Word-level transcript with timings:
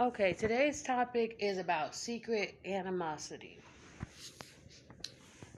Okay, 0.00 0.32
today's 0.32 0.80
topic 0.80 1.34
is 1.40 1.58
about 1.58 1.92
secret 1.92 2.54
animosity. 2.64 3.58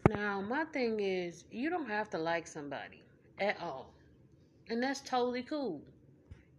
Now, 0.06 0.40
my 0.40 0.64
thing 0.64 0.98
is, 0.98 1.44
you 1.50 1.68
don't 1.68 1.90
have 1.90 2.08
to 2.10 2.18
like 2.18 2.46
somebody 2.46 3.02
at 3.38 3.60
all. 3.60 3.90
And 4.70 4.82
that's 4.82 5.00
totally 5.00 5.42
cool. 5.42 5.82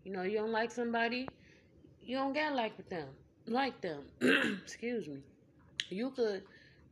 You 0.03 0.11
know, 0.11 0.21
you 0.21 0.37
don't 0.37 0.51
like 0.51 0.69
somebody, 0.69 1.31
you 2.03 2.17
don't 2.17 2.33
gotta 2.33 2.53
like 2.53 2.77
with 2.77 2.87
them. 2.89 3.07
Like 3.47 3.81
them. 3.81 4.03
Excuse 4.63 5.07
me. 5.07 5.21
You 5.89 6.11
could 6.11 6.43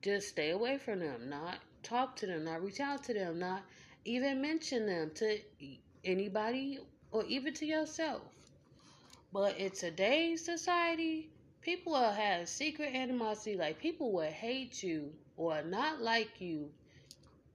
just 0.01 0.29
stay 0.29 0.49
away 0.49 0.79
from 0.79 1.01
them, 1.01 1.29
not 1.29 1.59
talk 1.83 2.15
to 2.15 2.25
them, 2.25 2.45
not 2.45 2.63
reach 2.63 2.79
out 2.79 3.03
to 3.03 3.13
them, 3.13 3.37
not 3.37 3.61
even 4.05 4.41
mention 4.41 4.87
them 4.87 5.11
to 5.17 5.37
anybody 6.03 6.79
or 7.11 7.25
even 7.25 7.53
to 7.53 7.65
yourself. 7.67 8.23
But 9.33 9.57
in 9.57 9.71
today's 9.71 10.45
society, 10.45 11.31
people 11.61 11.93
will 11.93 12.11
have 12.11 12.47
secret 12.47 12.93
animosity. 12.93 13.55
Like 13.57 13.79
people 13.79 14.11
will 14.11 14.29
hate 14.31 14.83
you 14.83 15.13
or 15.35 15.63
not 15.63 15.99
like 16.01 16.39
you 16.39 16.71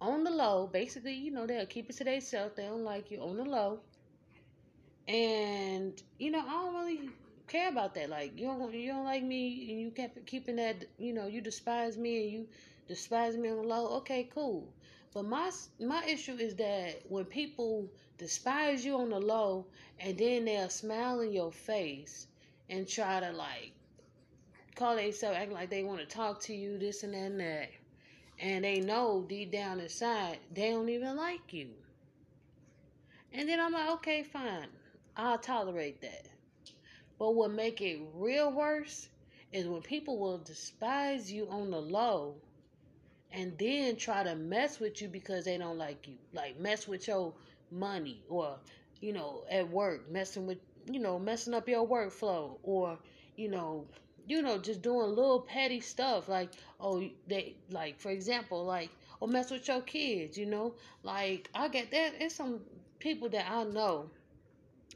on 0.00 0.24
the 0.24 0.30
low. 0.30 0.66
Basically, 0.66 1.14
you 1.14 1.30
know, 1.30 1.46
they'll 1.46 1.66
keep 1.66 1.90
it 1.90 1.96
to 1.98 2.04
themselves. 2.04 2.56
They 2.56 2.64
don't 2.64 2.84
like 2.84 3.10
you 3.10 3.20
on 3.22 3.36
the 3.36 3.44
low. 3.44 3.80
And 5.08 6.02
you 6.18 6.30
know, 6.30 6.40
I 6.40 6.50
don't 6.50 6.74
really 6.74 7.10
care 7.48 7.68
about 7.68 7.94
that. 7.94 8.08
Like 8.10 8.38
you 8.38 8.46
don't 8.46 8.72
you 8.74 8.92
don't 8.92 9.04
like 9.04 9.22
me 9.22 9.70
and 9.70 9.80
you 9.80 9.90
kept 9.90 10.24
keeping 10.26 10.56
that. 10.56 10.84
You 10.98 11.12
know, 11.12 11.26
you 11.26 11.40
despise 11.40 11.96
me 11.98 12.24
and 12.24 12.32
you 12.32 12.48
despise 12.88 13.36
me 13.36 13.48
on 13.50 13.56
the 13.56 13.62
low. 13.62 13.88
Okay, 13.98 14.28
cool. 14.34 14.72
But 15.12 15.24
my 15.24 15.50
my 15.80 16.04
issue 16.06 16.36
is 16.36 16.54
that 16.56 17.02
when 17.08 17.24
people 17.24 17.90
despise 18.18 18.84
you 18.84 18.96
on 18.96 19.10
the 19.10 19.18
low 19.20 19.66
and 19.98 20.16
then 20.18 20.44
they'll 20.44 20.68
smile 20.68 21.20
in 21.20 21.32
your 21.32 21.52
face 21.52 22.26
and 22.68 22.88
try 22.88 23.20
to 23.20 23.32
like 23.32 23.72
call 24.74 24.96
themselves 24.96 25.36
acting 25.36 25.54
like 25.54 25.70
they 25.70 25.84
want 25.84 26.00
to 26.00 26.06
talk 26.06 26.40
to 26.40 26.54
you, 26.54 26.78
this 26.78 27.02
and 27.02 27.14
that 27.14 27.18
and 27.18 27.40
that. 27.40 27.70
And 28.40 28.64
they 28.64 28.80
know 28.80 29.24
deep 29.28 29.52
down 29.52 29.80
inside 29.80 30.38
they 30.52 30.70
don't 30.70 30.88
even 30.88 31.16
like 31.16 31.52
you. 31.52 31.70
And 33.32 33.48
then 33.48 33.60
I'm 33.60 33.72
like, 33.72 33.90
okay, 33.90 34.22
fine. 34.22 34.68
I'll 35.16 35.38
tolerate 35.38 36.00
that. 36.02 36.26
But 37.18 37.34
what 37.34 37.52
make 37.52 37.80
it 37.80 38.00
real 38.14 38.52
worse 38.52 39.08
is 39.52 39.66
when 39.66 39.82
people 39.82 40.18
will 40.18 40.38
despise 40.38 41.30
you 41.30 41.48
on 41.48 41.70
the 41.70 41.80
low 41.80 42.34
and 43.32 43.56
then 43.58 43.96
try 43.96 44.22
to 44.22 44.34
mess 44.34 44.78
with 44.80 45.00
you 45.00 45.08
because 45.08 45.44
they 45.44 45.58
don't 45.58 45.78
like 45.78 46.06
you. 46.08 46.16
Like 46.32 46.58
mess 46.58 46.86
with 46.88 47.06
your 47.06 47.32
money 47.70 48.22
or, 48.28 48.56
you 49.00 49.12
know, 49.12 49.44
at 49.50 49.68
work, 49.70 50.10
messing 50.10 50.46
with, 50.46 50.58
you 50.90 51.00
know, 51.00 51.18
messing 51.18 51.54
up 51.54 51.68
your 51.68 51.86
workflow 51.86 52.58
or, 52.62 52.98
you 53.36 53.48
know, 53.48 53.86
you 54.26 54.42
know, 54.42 54.58
just 54.58 54.82
doing 54.82 55.08
little 55.08 55.40
petty 55.40 55.80
stuff 55.80 56.28
like, 56.28 56.50
oh, 56.80 57.02
they, 57.28 57.56
like, 57.70 58.00
for 58.00 58.10
example, 58.10 58.64
like, 58.64 58.90
or 59.20 59.28
mess 59.28 59.50
with 59.50 59.68
your 59.68 59.82
kids, 59.82 60.38
you 60.38 60.46
know, 60.46 60.74
like, 61.02 61.50
I 61.54 61.68
get 61.68 61.90
that. 61.90 62.14
It's 62.20 62.34
some 62.34 62.60
people 62.98 63.28
that 63.30 63.50
I 63.50 63.64
know, 63.64 64.10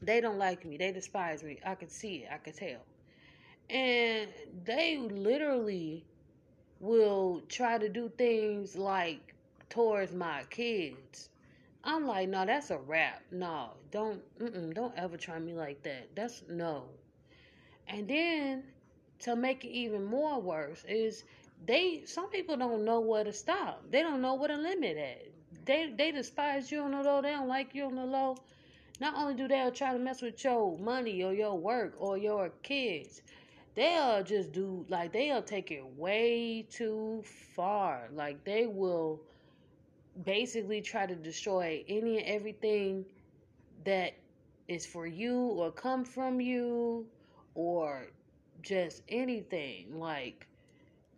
they 0.03 0.21
don't 0.21 0.39
like 0.39 0.65
me, 0.65 0.77
they 0.77 0.93
despise 0.93 1.43
me. 1.43 1.59
I 1.65 1.75
can 1.75 1.89
see 1.91 2.25
it, 2.25 2.29
I 2.33 2.39
can 2.39 2.53
tell. 2.55 2.81
And 3.71 4.29
they 4.65 4.97
literally 4.99 6.05
will 6.81 7.43
try 7.49 7.79
to 7.79 7.89
do 7.89 8.11
things 8.17 8.77
like 8.77 9.35
towards 9.69 10.13
my 10.13 10.45
kids. 10.51 11.29
I'm 11.89 12.07
like, 12.07 12.29
no, 12.29 12.45
that's 12.45 12.71
a 12.71 12.79
wrap. 12.79 13.23
No, 13.33 13.71
don't, 13.91 14.21
don't 14.75 14.93
ever 14.97 15.17
try 15.17 15.39
me 15.39 15.55
like 15.55 15.83
that. 15.85 16.15
That's 16.15 16.43
no. 16.47 16.85
And 17.89 18.07
then 18.07 18.65
to 19.21 19.35
make 19.35 19.65
it 19.65 19.71
even 19.71 20.05
more 20.05 20.39
worse 20.41 20.85
is 20.87 21.25
they 21.67 22.03
some 22.05 22.29
people 22.29 22.59
don't 22.59 22.85
know 22.85 23.01
where 23.01 23.25
to 23.25 23.33
stop. 23.33 23.83
They 23.91 24.03
don't 24.03 24.21
know 24.21 24.35
where 24.35 24.49
to 24.49 24.57
limit 24.57 24.99
at. 24.99 25.29
They 25.65 25.91
they 25.97 26.13
despise 26.13 26.71
you 26.71 26.83
on 26.83 26.91
the 26.93 27.03
low. 27.03 27.23
They 27.23 27.31
don't 27.31 27.49
like 27.49 27.75
you 27.75 27.85
on 27.87 27.97
the 27.97 28.05
low. 28.05 28.37
Not 29.01 29.15
only 29.17 29.35
do 29.35 29.49
they 29.49 29.71
try 29.75 29.95
to 29.95 29.99
mess 29.99 30.21
with 30.21 30.45
your 30.45 30.77
money 30.79 31.25
or 31.25 31.33
your 31.33 31.59
work 31.59 31.95
or 31.99 32.19
your 32.19 32.51
kids, 32.63 33.23
they'll 33.75 34.23
just 34.23 34.53
do 34.53 34.85
like 34.91 35.13
they'll 35.13 35.43
take 35.43 35.71
it 35.71 35.85
way 35.97 36.67
too 36.69 37.23
far. 37.57 38.11
Like 38.13 38.45
they 38.45 38.67
will 38.67 39.23
basically 40.25 40.81
try 40.81 41.07
to 41.07 41.15
destroy 41.15 41.85
any 41.89 42.19
and 42.19 42.27
everything 42.27 43.05
that 43.85 44.15
is 44.67 44.85
for 44.85 45.07
you 45.07 45.37
or 45.37 45.71
come 45.71 46.05
from 46.05 46.41
you 46.41 47.07
or 47.55 48.07
just 48.63 49.03
anything 49.09 49.99
like 49.99 50.47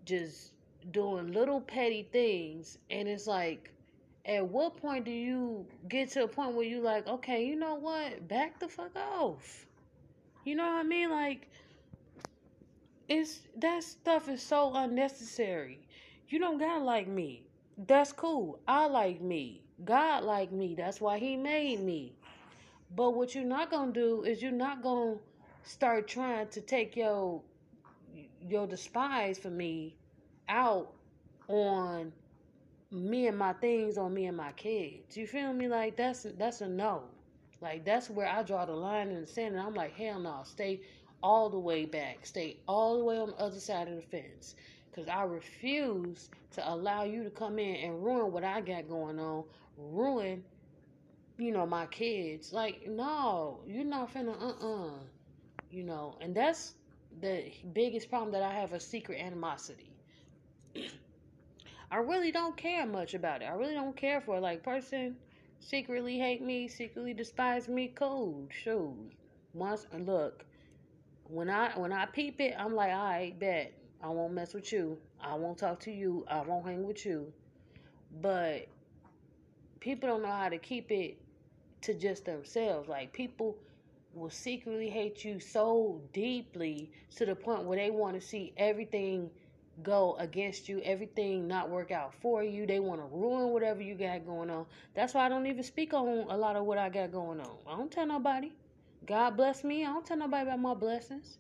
just 0.05 0.53
doing 0.93 1.33
little 1.33 1.61
petty 1.61 2.09
things 2.13 2.79
and 2.91 3.09
it's 3.09 3.27
like 3.27 3.73
at 4.27 4.47
what 4.47 4.77
point 4.77 5.05
do 5.05 5.11
you 5.11 5.67
get 5.89 6.11
to 6.11 6.25
a 6.25 6.29
point 6.29 6.55
where 6.55 6.67
you 6.67 6.81
like 6.81 7.07
okay 7.07 7.45
you 7.45 7.57
know 7.57 7.75
what 7.75 8.27
back 8.29 8.59
the 8.61 8.69
fuck 8.69 8.95
off 8.97 9.67
you 10.45 10.55
know 10.55 10.65
what 10.65 10.79
i 10.79 10.83
mean 10.83 11.11
like 11.11 11.49
it's 13.11 13.41
that 13.57 13.83
stuff 13.83 14.29
is 14.29 14.41
so 14.41 14.73
unnecessary. 14.73 15.81
You 16.29 16.39
don't 16.39 16.59
gotta 16.59 16.83
like 16.83 17.09
me. 17.09 17.43
That's 17.79 18.13
cool. 18.13 18.61
I 18.69 18.87
like 18.87 19.21
me. 19.21 19.63
God 19.85 20.25
like 20.25 20.53
me. 20.53 20.75
That's 20.75 21.01
why 21.01 21.19
he 21.19 21.37
made 21.37 21.81
me. 21.81 22.13
But 22.95 23.15
what 23.15 23.35
you're 23.35 23.45
not 23.45 23.71
gonna 23.71 23.93
do 23.93 24.23
is 24.25 24.43
you're 24.43 24.53
not 24.53 24.83
gonna 24.83 25.17
start 25.63 26.09
trying 26.09 26.49
to 26.49 26.61
take 26.61 26.97
your 26.97 27.43
your 28.41 28.67
despise 28.67 29.39
for 29.39 29.51
me 29.51 29.97
out 30.49 30.93
on 31.49 32.13
me 32.91 33.29
and 33.29 33.39
my 33.39 33.53
things 33.55 33.97
on 33.97 34.13
me 34.13 34.27
and 34.27 34.37
my 34.37 34.53
kids. 34.53 35.17
You 35.17 35.27
feel 35.27 35.53
me? 35.53 35.69
Like 35.69 35.97
that's 35.97 36.27
that's 36.37 36.61
a 36.61 36.69
no. 36.69 37.05
Like 37.61 37.85
that's 37.85 38.11
where 38.11 38.27
I 38.27 38.43
draw 38.43 38.65
the 38.65 38.73
line 38.73 39.11
in 39.11 39.21
the 39.21 39.27
sand 39.27 39.55
and 39.55 39.65
I'm 39.65 39.75
like, 39.75 39.95
hell 39.95 40.19
no, 40.19 40.41
stay 40.45 40.81
all 41.23 41.51
the 41.51 41.59
way 41.59 41.85
back. 41.85 42.27
Stay 42.27 42.57
all 42.67 42.99
the 42.99 43.05
way 43.05 43.19
on 43.19 43.29
the 43.29 43.37
other 43.37 43.61
side 43.61 43.89
of 43.89 43.97
the 43.97 44.03
fence. 44.03 44.55
Because 44.91 45.09
I 45.09 45.23
refuse 45.23 46.31
to 46.53 46.69
allow 46.73 47.05
you 47.05 47.25
to 47.25 47.31
come 47.31 47.59
in 47.59 47.77
and 47.77 48.05
ruin 48.05 48.33
what 48.33 48.45
I 48.45 48.61
got 48.61 48.89
going 48.89 49.19
on. 49.21 49.45
Ruin, 49.77 50.45
you 51.39 51.53
know, 51.53 51.67
my 51.67 51.87
kids. 51.87 52.53
Like, 52.53 52.87
no, 52.89 53.61
you're 53.67 53.85
not 53.85 54.13
finna, 54.13 54.35
uh 54.41 54.67
uh 54.67 54.91
You 55.71 55.85
know, 55.85 56.17
and 56.21 56.35
that's 56.35 56.75
the 57.21 57.53
biggest 57.73 58.11
problem 58.11 58.33
that 58.33 58.43
I 58.43 58.53
have 58.55 58.73
a 58.73 58.81
secret 58.81 59.21
animosity. 59.21 59.91
I 61.91 61.97
really 61.99 62.33
don't 62.33 62.57
care 62.57 62.87
much 62.87 63.15
about 63.15 63.43
it. 63.43 63.47
I 63.47 63.53
really 63.55 63.75
don't 63.75 63.97
care 63.97 64.21
for 64.21 64.37
it. 64.37 64.41
Like, 64.41 64.63
person 64.63 65.17
secretly 65.61 66.19
hate 66.19 66.43
me, 66.43 66.69
secretly 66.69 67.15
despise 67.15 67.69
me, 67.69 67.89
cool, 67.95 68.49
shoot. 68.51 69.11
Once, 69.55 69.87
look, 69.93 70.45
when 71.25 71.51
I 71.51 71.79
when 71.79 71.93
I 71.93 72.07
peep 72.07 72.41
it, 72.41 72.55
I'm 72.59 72.75
like, 72.75 72.93
right, 72.93 73.39
bet. 73.39 73.73
I 74.03 74.09
won't 74.09 74.33
mess 74.33 74.55
with 74.55 74.73
you. 74.73 74.99
I 75.21 75.35
won't 75.35 75.59
talk 75.59 75.81
to 75.81 75.91
you. 75.91 76.25
I 76.29 76.41
won't 76.41 76.67
hang 76.67 76.87
with 76.87 77.05
you. 77.05 77.33
But 78.21 78.67
people 79.81 80.09
don't 80.09 80.23
know 80.23 80.29
how 80.29 80.49
to 80.49 80.59
keep 80.59 80.91
it 80.91 81.19
to 81.83 81.95
just 81.95 82.25
themselves. 82.25 82.89
Like 82.89 83.13
people 83.13 83.57
will 84.15 84.31
secretly 84.31 84.91
hate 84.91 85.25
you 85.25 85.39
so 85.39 86.01
deeply 86.13 86.91
to 87.17 87.27
the 87.27 87.35
point 87.35 87.65
where 87.65 87.79
they 87.79 87.91
want 87.91 88.15
to 88.15 88.21
see 88.21 88.53
everything 88.57 89.31
go 89.83 90.17
against 90.19 90.69
you, 90.69 90.81
everything 90.85 91.47
not 91.47 91.71
work 91.71 91.91
out 91.91 92.15
for 92.15 92.43
you. 92.43 92.67
They 92.67 92.81
want 92.81 93.01
to 93.01 93.07
ruin 93.17 93.51
whatever 93.51 93.83
you 93.83 93.95
got 93.95 94.27
going 94.27 94.51
on. 94.51 94.67
That's 94.95 95.15
why 95.15 95.27
I 95.27 95.29
don't 95.29 95.47
even 95.47 95.63
speak 95.63 95.95
on 95.95 96.27
a 96.29 96.37
lot 96.37 96.57
of 96.57 96.65
what 96.65 96.79
I 96.79 96.89
got 96.89 97.13
going 97.13 97.41
on. 97.41 97.57
I 97.67 97.77
don't 97.77 97.91
tell 97.91 98.07
nobody. 98.07 98.53
God 99.07 99.37
bless 99.37 99.65
me. 99.65 99.85
I 99.85 99.93
don't 99.93 100.05
tell 100.05 100.19
nobody 100.19 100.43
about 100.43 100.61
my 100.61 100.75
blessings. 100.75 101.39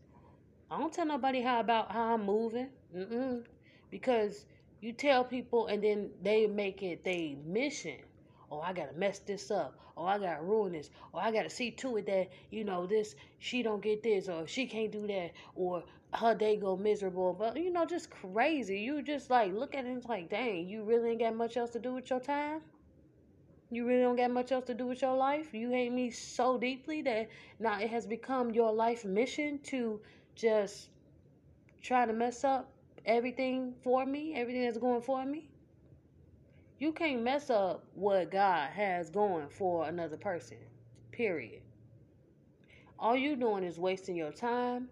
I 0.70 0.78
don't 0.78 0.93
tell 0.93 1.06
nobody 1.06 1.40
how 1.40 1.58
about 1.61 1.90
how 1.90 2.14
I'm 2.14 2.25
moving. 2.25 2.69
Mm-mm. 2.96 3.44
Because 3.90 4.46
you 4.81 4.93
tell 4.93 5.25
people 5.25 5.67
and 5.67 5.82
then 5.82 6.11
they 6.22 6.46
make 6.46 6.82
it 6.82 7.02
their 7.02 7.34
mission. 7.44 7.96
Oh, 8.52 8.61
I 8.61 8.72
gotta 8.72 8.93
mess 8.93 9.19
this 9.19 9.50
up. 9.50 9.76
Oh, 9.96 10.05
I 10.05 10.19
gotta 10.19 10.43
ruin 10.43 10.72
this. 10.72 10.90
Or 11.12 11.20
I 11.20 11.32
gotta 11.32 11.50
see 11.50 11.72
to 11.72 11.96
it 11.96 12.06
that, 12.06 12.28
you 12.50 12.62
know, 12.64 12.87
this 12.87 13.17
she 13.40 13.62
don't 13.64 13.82
get 13.82 14.05
this 14.05 14.28
or 14.28 14.46
she 14.46 14.67
can't 14.67 14.93
do 14.93 15.06
that 15.08 15.32
or 15.56 15.82
her 16.14 16.34
day 16.37 16.56
go 16.56 16.76
miserable. 16.76 17.32
But 17.32 17.56
you 17.56 17.73
know, 17.73 17.84
just 17.84 18.11
crazy. 18.11 18.78
You 18.78 19.02
just 19.02 19.28
like 19.28 19.52
look 19.52 19.75
at 19.75 19.84
it 19.84 19.88
and 19.88 19.99
it's 19.99 20.06
like, 20.06 20.31
dang, 20.31 20.69
you 20.69 20.84
really 20.84 21.11
ain't 21.11 21.20
got 21.20 21.34
much 21.34 21.56
else 21.56 21.70
to 21.70 21.81
do 21.81 21.94
with 21.94 22.11
your 22.11 22.20
time? 22.20 22.61
You 23.73 23.87
really 23.87 24.02
don't 24.02 24.16
got 24.16 24.31
much 24.31 24.50
else 24.52 24.66
to 24.66 24.75
do 24.75 24.87
with 24.87 25.02
your 25.02 25.16
life. 25.16 25.52
You 25.52 25.70
hate 25.70 25.93
me 25.93 26.11
so 26.11 26.58
deeply 26.58 27.02
that 27.02 27.28
now 27.58 27.78
it 27.81 27.90
has 27.90 28.06
become 28.06 28.50
your 28.50 28.73
life 28.73 29.05
mission 29.05 29.61
to 29.64 30.00
just 30.40 30.88
trying 31.82 32.08
to 32.08 32.14
mess 32.14 32.44
up 32.44 32.70
everything 33.04 33.75
for 33.82 34.06
me, 34.06 34.34
everything 34.34 34.62
that's 34.64 34.78
going 34.78 35.02
for 35.02 35.25
me. 35.25 35.48
You 36.78 36.92
can't 36.92 37.22
mess 37.22 37.50
up 37.50 37.84
what 37.94 38.31
God 38.31 38.70
has 38.70 39.10
going 39.10 39.48
for 39.50 39.87
another 39.87 40.16
person. 40.16 40.56
Period. 41.12 41.60
All 42.98 43.16
you 43.16 43.37
doing 43.37 43.64
is 43.64 43.78
wasting 43.78 44.16
your 44.16 44.32
time 44.32 44.88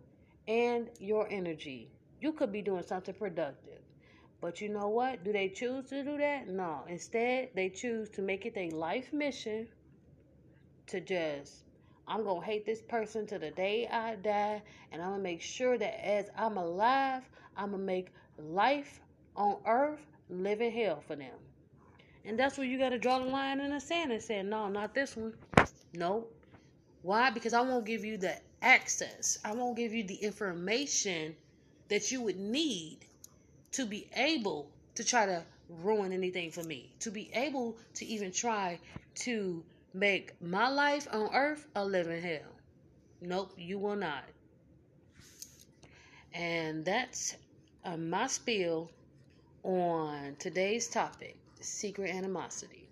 and 0.46 0.88
your 0.98 1.26
energy. 1.30 1.90
You 2.20 2.32
could 2.32 2.52
be 2.52 2.62
doing 2.62 2.82
something 2.82 3.14
productive. 3.14 3.80
But 4.40 4.60
you 4.60 4.68
know 4.68 4.88
what? 4.88 5.24
Do 5.24 5.32
they 5.32 5.48
choose 5.48 5.86
to 5.86 6.04
do 6.04 6.16
that? 6.18 6.48
No. 6.48 6.84
Instead, 6.88 7.50
they 7.54 7.68
choose 7.70 8.08
to 8.10 8.22
make 8.22 8.46
it 8.46 8.54
a 8.56 8.70
life 8.70 9.12
mission 9.12 9.68
to 10.86 11.00
just, 11.00 11.64
I'm 12.08 12.24
going 12.24 12.40
to 12.40 12.46
hate 12.46 12.64
this 12.64 12.80
person 12.80 13.26
to 13.26 13.38
the 13.38 13.50
day 13.50 13.86
I 13.86 14.16
die. 14.16 14.62
And 14.90 15.02
I'm 15.02 15.08
going 15.10 15.20
to 15.20 15.24
make 15.24 15.42
sure 15.42 15.76
that 15.76 16.06
as 16.06 16.30
I'm 16.36 16.56
alive, 16.56 17.22
I'm 17.56 17.70
going 17.70 17.82
to 17.82 17.86
make 17.86 18.08
life 18.38 19.00
on 19.36 19.58
earth 19.66 20.00
live 20.30 20.60
in 20.60 20.72
hell 20.72 21.02
for 21.06 21.16
them. 21.16 21.34
And 22.24 22.38
that's 22.38 22.58
where 22.58 22.66
you 22.66 22.78
got 22.78 22.90
to 22.90 22.98
draw 22.98 23.18
the 23.18 23.26
line 23.26 23.60
in 23.60 23.70
the 23.70 23.80
sand 23.80 24.12
and 24.12 24.22
say, 24.22 24.42
no, 24.42 24.68
not 24.68 24.94
this 24.94 25.16
one. 25.16 25.34
No. 25.92 26.26
Why? 27.02 27.30
Because 27.30 27.54
I 27.54 27.60
won't 27.60 27.86
give 27.86 28.04
you 28.04 28.16
the 28.16 28.36
access. 28.62 29.38
I 29.44 29.52
won't 29.54 29.76
give 29.76 29.94
you 29.94 30.04
the 30.04 30.16
information 30.16 31.36
that 31.88 32.10
you 32.10 32.22
would 32.22 32.38
need 32.38 32.98
to 33.72 33.86
be 33.86 34.08
able 34.16 34.70
to 34.94 35.04
try 35.04 35.26
to 35.26 35.42
ruin 35.68 36.12
anything 36.12 36.50
for 36.50 36.62
me, 36.62 36.92
to 37.00 37.10
be 37.10 37.30
able 37.34 37.76
to 37.94 38.04
even 38.06 38.32
try 38.32 38.78
to 39.14 39.62
make 39.94 40.40
my 40.40 40.68
life 40.68 41.08
on 41.12 41.34
earth 41.34 41.66
a 41.74 41.84
living 41.84 42.22
hell. 42.22 42.52
Nope, 43.20 43.52
you 43.56 43.78
will 43.78 43.96
not. 43.96 44.24
And 46.32 46.84
that's 46.84 47.36
uh, 47.84 47.96
my 47.96 48.26
spiel 48.26 48.90
on 49.64 50.36
today's 50.38 50.88
topic 50.88 51.36
secret 51.60 52.14
animosity. 52.14 52.88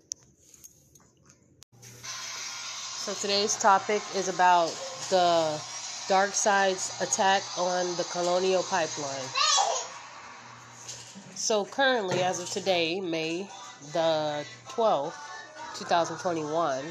So 1.81 3.13
today's 3.13 3.57
topic 3.57 4.01
is 4.15 4.27
about 4.27 4.67
the 5.09 5.61
dark 6.09 6.33
side's 6.33 7.01
attack 7.01 7.41
on 7.57 7.85
the 7.95 8.03
colonial 8.11 8.63
pipeline. 8.63 9.29
So 11.35 11.63
currently, 11.65 12.21
as 12.23 12.39
of 12.39 12.49
today, 12.49 12.99
May 12.99 13.47
the 13.93 14.43
12th, 14.69 15.13
2021, 15.77 16.83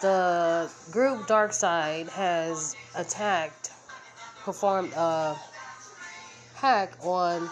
the 0.00 0.70
group 0.90 1.26
Dark 1.26 1.52
Side 1.52 2.08
has 2.10 2.76
attacked, 2.94 3.70
performed 4.44 4.92
a 4.94 5.36
hack 6.54 6.92
on 7.02 7.48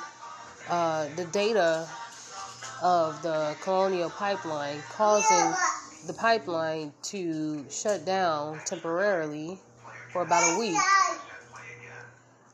uh, 0.69 1.09
the 1.17 1.25
data 1.27 1.89
of 2.83 3.23
the 3.23 3.57
colonial 3.63 4.11
pipeline, 4.11 4.83
causing 4.93 5.55
the 6.07 6.13
pipeline 6.13 6.93
to 7.03 7.65
shut 7.71 8.05
down 8.05 8.61
temporarily 8.67 9.59
for 10.13 10.23
about 10.23 10.57
a 10.57 10.59
week. 10.59 10.79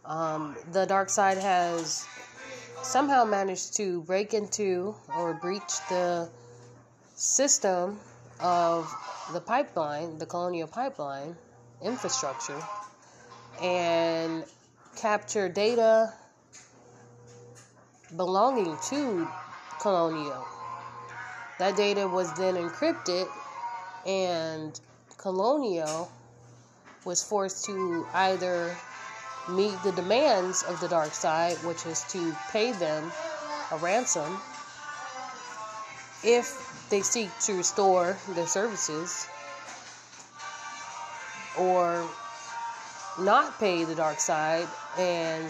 Um, 0.04 0.56
the 0.70 0.86
dark 0.86 1.10
side 1.10 1.38
has 1.38 2.06
somehow 2.82 3.24
managed 3.24 3.76
to 3.78 4.02
break 4.02 4.34
into 4.34 4.94
or 5.16 5.34
breach 5.34 5.80
the 5.88 6.28
system 7.16 7.98
of 8.40 8.94
the 9.32 9.40
pipeline, 9.40 10.18
the 10.18 10.26
colonial 10.26 10.68
pipeline 10.68 11.34
infrastructure, 11.82 12.60
and 13.60 14.44
capture 14.96 15.48
data 15.48 16.12
belonging 18.16 18.76
to 18.90 19.28
Colonial. 19.80 20.46
That 21.58 21.76
data 21.76 22.08
was 22.08 22.32
then 22.34 22.54
encrypted, 22.54 23.28
and 24.06 24.78
Colonial 25.18 26.10
was 27.04 27.22
forced 27.22 27.64
to 27.66 28.06
either 28.14 28.76
meet 29.50 29.80
the 29.82 29.92
demands 29.92 30.62
of 30.62 30.80
the 30.80 30.88
dark 30.88 31.12
side, 31.12 31.56
which 31.58 31.84
is 31.86 32.04
to 32.10 32.34
pay 32.50 32.72
them 32.72 33.12
a 33.70 33.76
ransom 33.76 34.38
if 36.24 36.65
they 36.90 37.02
seek 37.02 37.30
to 37.40 37.54
restore 37.54 38.16
their 38.34 38.46
services, 38.46 39.26
or 41.58 42.08
not 43.18 43.58
pay 43.58 43.84
the 43.84 43.94
dark 43.94 44.20
side 44.20 44.68
and 44.98 45.48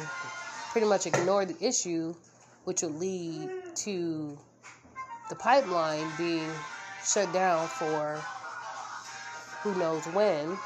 pretty 0.72 0.86
much 0.86 1.06
ignore 1.06 1.44
the 1.44 1.56
issue, 1.66 2.14
which 2.64 2.82
will 2.82 2.90
lead 2.90 3.50
to 3.74 4.38
the 5.28 5.34
pipeline 5.34 6.06
being 6.16 6.50
shut 7.04 7.32
down 7.32 7.66
for 7.66 8.22
who 9.62 9.74
knows 9.78 10.04
when. 10.06 10.56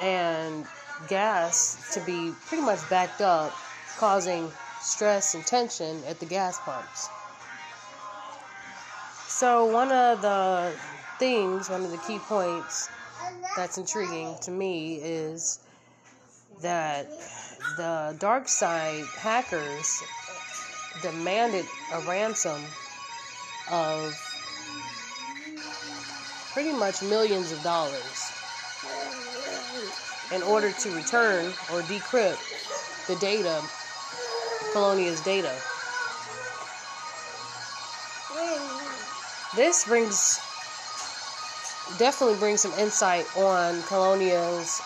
And 0.00 0.64
gas 1.08 1.92
to 1.94 2.00
be 2.00 2.32
pretty 2.46 2.62
much 2.62 2.88
backed 2.88 3.20
up, 3.20 3.52
causing 3.96 4.50
stress 4.80 5.34
and 5.34 5.44
tension 5.44 6.02
at 6.06 6.20
the 6.20 6.26
gas 6.26 6.60
pumps. 6.60 7.08
So, 9.38 9.66
one 9.66 9.92
of 9.92 10.20
the 10.20 10.74
things, 11.20 11.70
one 11.70 11.84
of 11.84 11.92
the 11.92 11.98
key 11.98 12.18
points 12.18 12.90
that's 13.54 13.78
intriguing 13.78 14.34
to 14.42 14.50
me 14.50 14.96
is 14.96 15.60
that 16.60 17.06
the 17.76 18.16
dark 18.18 18.48
side 18.48 19.06
hackers 19.16 20.02
demanded 21.00 21.66
a 21.92 22.00
ransom 22.00 22.64
of 23.70 24.12
pretty 26.52 26.72
much 26.72 27.00
millions 27.04 27.52
of 27.52 27.62
dollars 27.62 28.32
in 30.32 30.42
order 30.42 30.72
to 30.72 30.90
return 30.90 31.54
or 31.70 31.80
decrypt 31.84 32.40
the 33.06 33.14
data, 33.14 33.62
Colonia's 34.72 35.20
data. 35.20 35.62
This 39.56 39.86
brings 39.86 40.38
definitely 41.96 42.36
brings 42.36 42.60
some 42.60 42.72
insight 42.74 43.24
on 43.34 43.82
Colonial's 43.84 44.82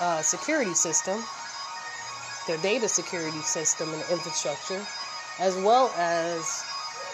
uh, 0.00 0.22
security 0.22 0.74
system, 0.74 1.20
their 2.46 2.58
data 2.58 2.88
security 2.88 3.40
system 3.40 3.92
and 3.92 4.02
infrastructure, 4.10 4.80
as 5.40 5.56
well 5.56 5.92
as 5.96 6.44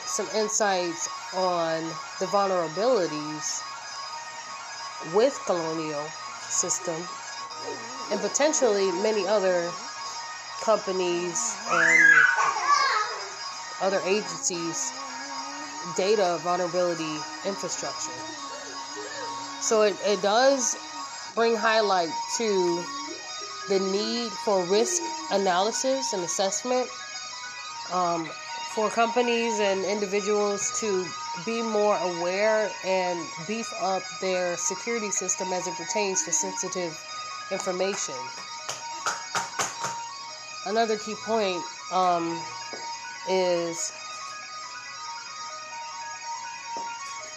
some 0.05 0.27
insights 0.37 1.09
on 1.35 1.83
the 2.19 2.27
vulnerabilities 2.27 3.63
with 5.15 5.41
Colonial 5.47 6.05
system 6.43 7.03
and 8.11 8.21
potentially 8.21 8.93
many 8.93 9.27
other 9.27 9.73
companies 10.61 11.57
and 11.71 12.13
other 13.81 14.01
agencies 14.05 14.93
data 15.97 16.39
vulnerability 16.43 17.17
infrastructure. 17.47 18.13
So 19.61 19.83
it, 19.83 19.97
it 20.07 20.23
does 20.23 20.77
bring 21.35 21.55
highlight 21.55 22.11
to 22.39 22.85
the 23.69 23.79
need 23.79 24.31
for 24.45 24.65
risk 24.65 25.03
analysis 25.31 26.13
and 26.13 26.25
assessment 26.25 26.89
um, 27.93 28.25
for 28.75 28.89
companies 28.91 29.61
and 29.61 29.85
individuals 29.85 30.79
to 30.81 31.07
be 31.45 31.63
more 31.63 31.97
aware 31.97 32.71
and 32.85 33.19
beef 33.47 33.73
up 33.81 34.03
their 34.21 34.57
security 34.57 35.11
system 35.11 35.53
as 35.53 35.67
it 35.67 35.75
pertains 35.75 36.25
to 36.25 36.33
sensitive 36.33 36.99
information. 37.53 38.15
Another 40.67 40.97
key 40.97 41.15
point 41.25 41.63
um, 41.93 42.41
is 43.29 43.93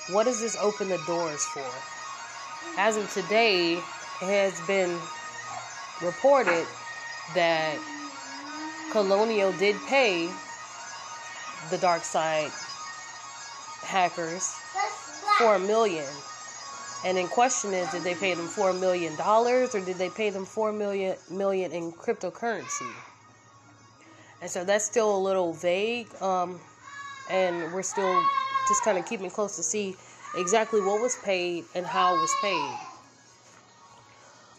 what 0.08 0.26
does 0.26 0.42
this 0.42 0.56
open 0.58 0.90
the 0.90 0.98
doors 1.00 1.46
for? 1.46 1.66
As 2.78 2.98
of 2.98 3.12
today, 3.12 3.78
it 4.22 4.26
has 4.26 4.60
been 4.62 5.00
reported 6.02 6.68
that 7.34 7.78
Colonial 8.92 9.52
did 9.54 9.76
pay 9.88 10.32
the 11.70 11.78
dark 11.78 12.04
side 12.04 12.52
hackers 13.84 14.44
for 15.38 15.56
a 15.56 15.60
million 15.60 16.10
and 17.04 17.18
in 17.18 17.28
question 17.28 17.74
is, 17.74 17.92
did 17.92 18.04
they 18.04 18.16
pay 18.16 18.34
them 18.34 18.48
four 18.48 18.72
million 18.72 19.16
dollars 19.18 19.76
or 19.76 19.82
did 19.82 19.98
they 19.98 20.10
pay 20.10 20.30
them 20.30 20.46
four 20.46 20.72
million 20.72 21.18
million 21.30 21.72
in 21.72 21.92
cryptocurrency? 21.92 22.90
And 24.42 24.50
so 24.50 24.64
that's 24.64 24.86
still 24.86 25.16
a 25.16 25.20
little 25.20 25.54
vague, 25.54 26.08
um, 26.22 26.60
and 27.30 27.74
we're 27.74 27.82
still 27.82 28.24
just 28.68 28.84
kind 28.84 28.98
of 28.98 29.06
keeping 29.06 29.30
close 29.30 29.56
to 29.56 29.64
see 29.64 29.96
exactly 30.36 30.82
what 30.82 31.02
was 31.02 31.16
paid 31.24 31.66
and 31.76 31.86
how 31.86 32.16
it 32.16 32.20
was 32.20 32.34
paid. 32.42 32.78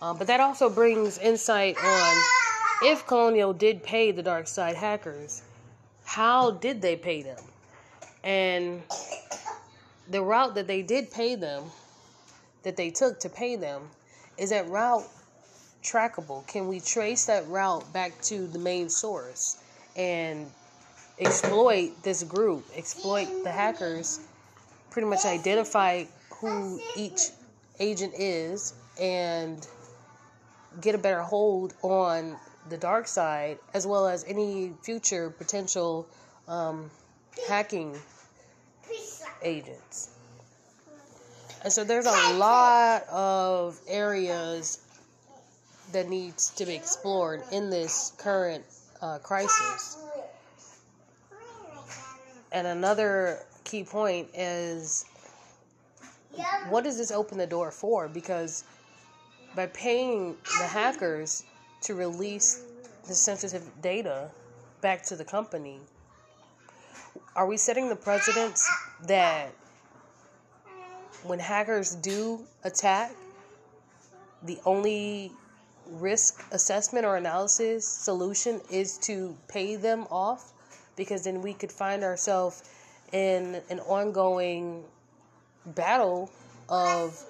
Uh, 0.02 0.14
but 0.14 0.26
that 0.26 0.40
also 0.40 0.68
brings 0.68 1.18
insight 1.18 1.76
on 1.82 2.22
if 2.82 3.06
Colonial 3.06 3.52
did 3.52 3.82
pay 3.82 4.10
the 4.12 4.22
dark 4.22 4.46
side 4.46 4.76
hackers, 4.76 5.42
how 6.04 6.50
did 6.50 6.82
they 6.82 6.96
pay 6.96 7.22
them? 7.22 7.42
And 8.22 8.82
the 10.10 10.22
route 10.22 10.54
that 10.54 10.66
they 10.66 10.82
did 10.82 11.10
pay 11.10 11.34
them 11.34 11.64
that 12.62 12.76
they 12.76 12.90
took 12.90 13.20
to 13.20 13.28
pay 13.28 13.56
them 13.56 13.88
is 14.36 14.50
that 14.50 14.68
route 14.68 15.06
trackable? 15.82 16.46
Can 16.46 16.68
we 16.68 16.80
trace 16.80 17.26
that 17.26 17.46
route 17.48 17.90
back 17.92 18.20
to 18.22 18.46
the 18.46 18.58
main 18.58 18.88
source 18.88 19.58
and 19.96 20.50
exploit 21.18 21.90
this 22.02 22.22
group, 22.24 22.64
exploit 22.76 23.28
the 23.44 23.50
hackers, 23.50 24.20
pretty 24.90 25.08
much 25.08 25.24
identify 25.24 26.04
who 26.40 26.80
each 26.96 27.30
agent 27.80 28.14
is 28.16 28.74
and 29.00 29.66
get 30.80 30.94
a 30.94 30.98
better 30.98 31.22
hold 31.22 31.74
on 31.82 32.36
the 32.68 32.76
dark 32.76 33.06
side 33.06 33.58
as 33.74 33.86
well 33.86 34.06
as 34.06 34.24
any 34.24 34.72
future 34.82 35.30
potential 35.30 36.06
um, 36.48 36.90
hacking 37.48 37.96
agents. 39.42 40.10
And 41.62 41.72
so 41.72 41.82
there's 41.84 42.06
a 42.06 42.34
lot 42.34 43.04
of 43.08 43.80
areas 43.88 44.80
that 45.92 46.08
needs 46.08 46.50
to 46.50 46.66
be 46.66 46.74
explored 46.74 47.42
in 47.52 47.70
this 47.70 48.12
current 48.18 48.64
uh, 49.00 49.18
crisis. 49.18 49.96
And 52.54 52.68
another 52.68 53.40
key 53.64 53.82
point 53.82 54.28
is 54.32 55.04
what 56.68 56.84
does 56.84 56.96
this 56.96 57.10
open 57.10 57.36
the 57.36 57.48
door 57.48 57.72
for? 57.72 58.06
Because 58.06 58.62
by 59.56 59.66
paying 59.66 60.36
the 60.58 60.64
hackers 60.64 61.42
to 61.82 61.94
release 61.96 62.62
the 63.08 63.14
sensitive 63.14 63.68
data 63.82 64.30
back 64.80 65.02
to 65.06 65.16
the 65.16 65.24
company, 65.24 65.80
are 67.34 67.46
we 67.46 67.56
setting 67.56 67.88
the 67.88 67.96
precedence 67.96 68.68
that 69.08 69.50
when 71.24 71.40
hackers 71.40 71.96
do 71.96 72.46
attack, 72.62 73.16
the 74.44 74.58
only 74.64 75.32
risk 75.88 76.44
assessment 76.52 77.04
or 77.04 77.16
analysis 77.16 77.86
solution 77.86 78.60
is 78.70 78.96
to 78.98 79.36
pay 79.48 79.74
them 79.74 80.06
off? 80.08 80.53
Because 80.96 81.24
then 81.24 81.42
we 81.42 81.54
could 81.54 81.72
find 81.72 82.04
ourselves 82.04 82.62
in 83.12 83.60
an 83.70 83.80
ongoing 83.80 84.84
battle 85.66 86.30
of 86.68 87.24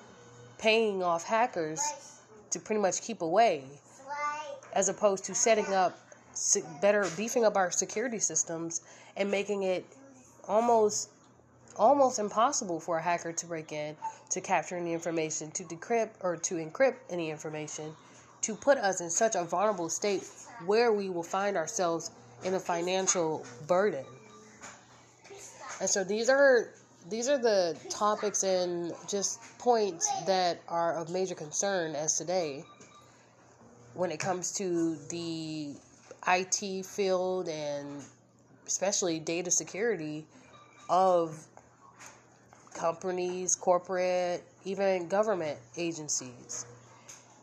paying 0.58 1.02
off 1.02 1.24
hackers 1.24 1.80
to 2.50 2.58
pretty 2.58 2.80
much 2.80 3.02
keep 3.02 3.22
away, 3.22 3.64
as 4.72 4.88
opposed 4.88 5.24
to 5.24 5.34
setting 5.34 5.72
up 5.72 5.98
better, 6.80 7.08
beefing 7.16 7.44
up 7.44 7.56
our 7.56 7.70
security 7.70 8.18
systems 8.18 8.80
and 9.16 9.30
making 9.30 9.62
it 9.62 9.84
almost 10.48 11.10
almost 11.76 12.20
impossible 12.20 12.78
for 12.78 12.98
a 12.98 13.02
hacker 13.02 13.32
to 13.32 13.46
break 13.46 13.72
in, 13.72 13.96
to 14.30 14.40
capture 14.40 14.76
any 14.76 14.92
information, 14.92 15.50
to 15.50 15.64
decrypt 15.64 16.10
or 16.20 16.36
to 16.36 16.54
encrypt 16.54 16.94
any 17.10 17.30
information, 17.30 17.94
to 18.40 18.54
put 18.54 18.78
us 18.78 19.00
in 19.00 19.10
such 19.10 19.34
a 19.34 19.42
vulnerable 19.42 19.88
state 19.88 20.22
where 20.66 20.92
we 20.92 21.08
will 21.10 21.24
find 21.24 21.56
ourselves 21.56 22.12
in 22.44 22.54
a 22.54 22.60
financial 22.60 23.44
burden. 23.66 24.04
And 25.80 25.88
so 25.88 26.04
these 26.04 26.28
are 26.28 26.68
these 27.10 27.28
are 27.28 27.38
the 27.38 27.76
topics 27.90 28.42
and 28.44 28.92
just 29.08 29.40
points 29.58 30.10
that 30.26 30.60
are 30.68 30.94
of 30.94 31.10
major 31.10 31.34
concern 31.34 31.94
as 31.94 32.16
today 32.16 32.64
when 33.92 34.10
it 34.10 34.18
comes 34.18 34.52
to 34.52 34.96
the 35.10 35.74
IT 36.26 36.86
field 36.86 37.48
and 37.48 38.02
especially 38.66 39.18
data 39.20 39.50
security 39.50 40.24
of 40.88 41.38
companies, 42.74 43.54
corporate, 43.54 44.42
even 44.64 45.08
government 45.08 45.58
agencies. 45.76 46.66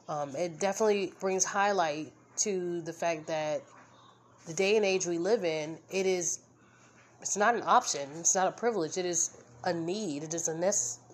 Um, 0.09 0.35
it 0.35 0.59
definitely 0.59 1.13
brings 1.19 1.45
highlight 1.45 2.11
to 2.37 2.81
the 2.81 2.93
fact 2.93 3.27
that 3.27 3.61
the 4.47 4.53
day 4.53 4.75
and 4.75 4.85
age 4.85 5.05
we 5.05 5.17
live 5.17 5.43
in, 5.43 5.77
it 5.89 6.05
is 6.05 6.39
it's 7.21 7.37
not 7.37 7.55
an 7.55 7.63
option, 7.65 8.09
it's 8.19 8.33
not 8.35 8.47
a 8.47 8.51
privilege, 8.51 8.97
it 8.97 9.05
is 9.05 9.37
a 9.63 9.73
need, 9.73 10.23
it 10.23 10.33
is 10.33 10.47
a 10.47 10.55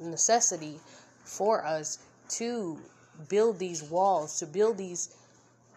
necessity 0.01 0.79
for 1.25 1.65
us 1.65 1.99
to 2.29 2.77
build 3.27 3.59
these 3.59 3.83
walls, 3.83 4.39
to 4.39 4.45
build 4.45 4.77
these 4.77 5.15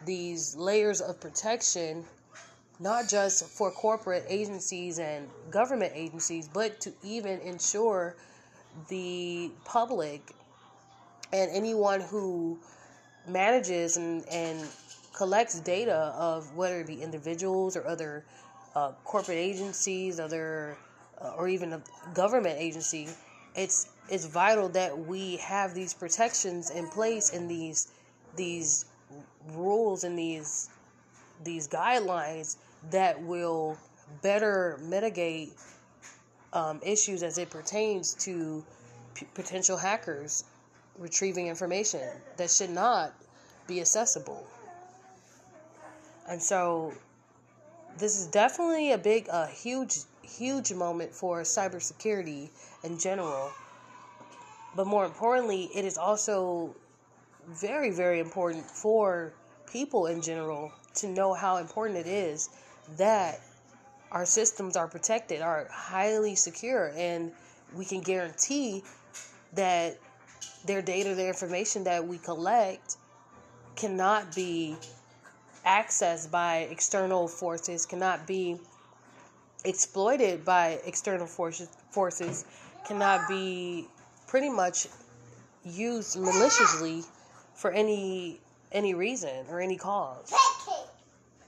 these 0.07 0.57
layers 0.57 1.01
of 1.01 1.21
protection 1.21 2.05
not 2.81 3.07
just 3.09 3.45
for 3.45 3.71
corporate 3.71 4.25
agencies 4.27 4.99
and 4.99 5.29
government 5.51 5.93
agencies, 5.95 6.49
but 6.49 6.81
to 6.81 6.93
even 7.05 7.39
ensure 7.41 8.17
the 8.89 9.51
public 9.65 10.23
and 11.33 11.51
anyone 11.53 12.01
who 12.01 12.59
manages 13.29 13.99
and, 13.99 14.27
and 14.31 14.67
collects 15.21 15.61
data 15.61 16.15
of 16.17 16.57
whether 16.57 16.81
it 16.81 16.87
be 16.87 17.03
individuals 17.03 17.77
or 17.77 17.87
other 17.87 18.25
uh, 18.75 18.93
corporate 19.05 19.37
agencies, 19.37 20.19
other 20.19 20.79
uh, 21.21 21.35
or 21.37 21.47
even 21.47 21.75
a 21.75 21.83
government 22.15 22.57
agency, 22.59 23.07
it's 23.55 23.91
it's 24.09 24.25
vital 24.25 24.71
that 24.71 24.99
we 24.99 25.37
have 25.37 25.75
these 25.75 25.93
protections 25.93 26.71
in 26.71 26.89
place 26.89 27.35
and 27.35 27.51
these 27.51 27.89
these 28.35 28.87
rules 29.53 30.05
and 30.05 30.19
these 30.19 30.71
these 31.45 31.69
guidelines 31.69 32.57
that 32.91 33.21
will 33.23 33.77
better 34.23 34.79
mitigate 34.83 35.53
um, 36.55 36.81
issues 36.83 37.23
as 37.23 37.37
it 37.37 37.51
pertains 37.51 38.15
to 38.15 38.65
p- 39.15 39.27
potential 39.35 39.77
hackers 39.77 40.45
retrieving 40.99 41.47
information 41.47 42.09
that 42.39 42.51
should 42.51 42.71
not 42.71 43.13
be 43.67 43.83
accessible. 43.83 44.47
And 46.31 46.41
so, 46.41 46.95
this 47.99 48.21
is 48.21 48.29
definitely 48.29 48.93
a 48.93 48.99
big, 48.99 49.27
a 49.29 49.49
huge, 49.49 49.97
huge 50.23 50.73
moment 50.73 51.13
for 51.13 51.41
cybersecurity 51.43 52.51
in 52.85 52.99
general. 53.01 53.51
But 54.77 54.87
more 54.87 55.05
importantly, 55.05 55.69
it 55.75 55.85
is 55.85 55.99
also 55.99 56.77
very, 57.49 57.91
very 57.91 58.21
important 58.21 58.65
for 58.65 59.33
people 59.73 60.07
in 60.07 60.23
general 60.23 60.71
to 60.95 61.09
know 61.09 61.35
how 61.35 61.57
important 61.57 61.99
it 61.99 62.07
is 62.07 62.49
that 62.97 63.41
our 64.13 64.25
systems 64.25 64.77
are 64.77 64.87
protected, 64.87 65.43
are 65.43 65.67
highly 65.69 66.37
secure, 66.37 66.93
and 66.97 67.33
we 67.75 67.85
can 67.85 68.01
guarantee 68.01 68.85
that 69.55 69.99
their 70.65 70.81
data, 70.81 71.17
their 71.17 71.29
information 71.29 71.83
that 71.85 72.07
we 72.07 72.19
collect 72.19 72.97
cannot 73.75 74.33
be 74.35 74.77
accessed 75.65 76.31
by 76.31 76.69
external 76.71 77.29
forces, 77.29 77.87
cannot 77.87 78.27
be 78.27 78.59
exploited 79.65 80.45
by 80.45 80.81
external 80.85 81.27
forces, 81.27 81.69
forces 81.91 82.45
cannot 82.87 83.29
be 83.29 83.87
pretty 84.27 84.49
much 84.49 84.87
used 85.65 86.19
maliciously 86.19 87.05
for 87.55 87.71
any 87.71 88.41
any 88.73 88.95
reason 88.95 89.45
or 89.51 89.61
any 89.61 89.77
cause. 89.77 90.33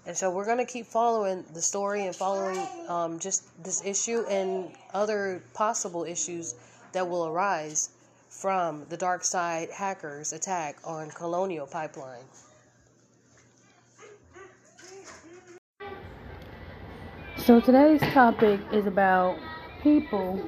And 0.05 0.17
so 0.17 0.31
we're 0.31 0.45
to 0.59 0.65
keep 0.65 0.87
following 0.87 1.45
the 1.55 1.63
story 1.63 2.07
and 2.07 2.15
following 2.15 2.61
um, 2.89 3.21
just 3.21 3.45
this 3.63 3.85
issue 3.85 4.25
and 4.29 4.73
other 4.93 5.43
possible 5.55 6.05
issues 6.05 6.57
that 6.93 7.09
will 7.09 7.27
arise 7.27 7.91
from 8.29 8.85
the 8.89 8.97
dark 8.97 9.23
side 9.23 9.71
hackers' 9.71 10.33
attack 10.33 10.79
on 10.85 11.11
Colonial 11.11 11.67
Pipeline. 11.67 12.25
So 17.45 17.59
today's 17.59 18.01
topic 18.13 18.61
is 18.73 18.87
about 18.87 19.37
people, 19.83 20.41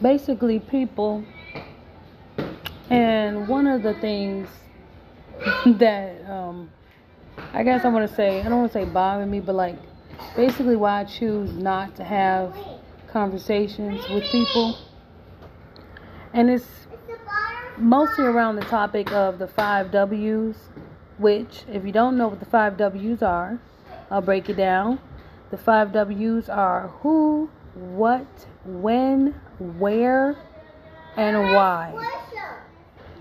basically 0.00 0.58
people, 0.58 1.22
and 2.88 3.46
one 3.46 3.66
of 3.66 3.82
the 3.82 3.92
things 3.92 4.48
that 5.66 6.24
um, 6.30 6.70
I 7.52 7.62
guess 7.62 7.84
I 7.84 7.88
want 7.88 8.08
to 8.08 8.16
say, 8.16 8.40
I 8.40 8.44
don't 8.44 8.60
want 8.60 8.72
to 8.72 8.78
say 8.78 8.86
bother 8.86 9.26
me, 9.26 9.40
but 9.40 9.54
like 9.54 9.76
basically 10.34 10.76
why 10.76 11.00
I 11.00 11.04
choose 11.04 11.52
not 11.52 11.94
to 11.96 12.04
have 12.04 12.56
conversations 13.12 14.08
with 14.08 14.24
people. 14.32 14.78
And 16.32 16.48
it's 16.48 16.86
mostly 17.76 18.24
around 18.24 18.56
the 18.56 18.64
topic 18.64 19.12
of 19.12 19.38
the 19.38 19.46
five 19.46 19.90
W's, 19.90 20.56
which, 21.18 21.64
if 21.70 21.84
you 21.84 21.92
don't 21.92 22.16
know 22.16 22.28
what 22.28 22.40
the 22.40 22.46
five 22.46 22.78
W's 22.78 23.22
are, 23.22 23.60
I'll 24.10 24.22
break 24.22 24.48
it 24.48 24.56
down. 24.56 24.98
The 25.50 25.56
five 25.56 25.92
W's 25.92 26.48
are 26.48 26.88
who, 27.00 27.48
what, 27.74 28.26
when, 28.64 29.34
where, 29.58 30.36
and 31.16 31.54
why. 31.54 31.94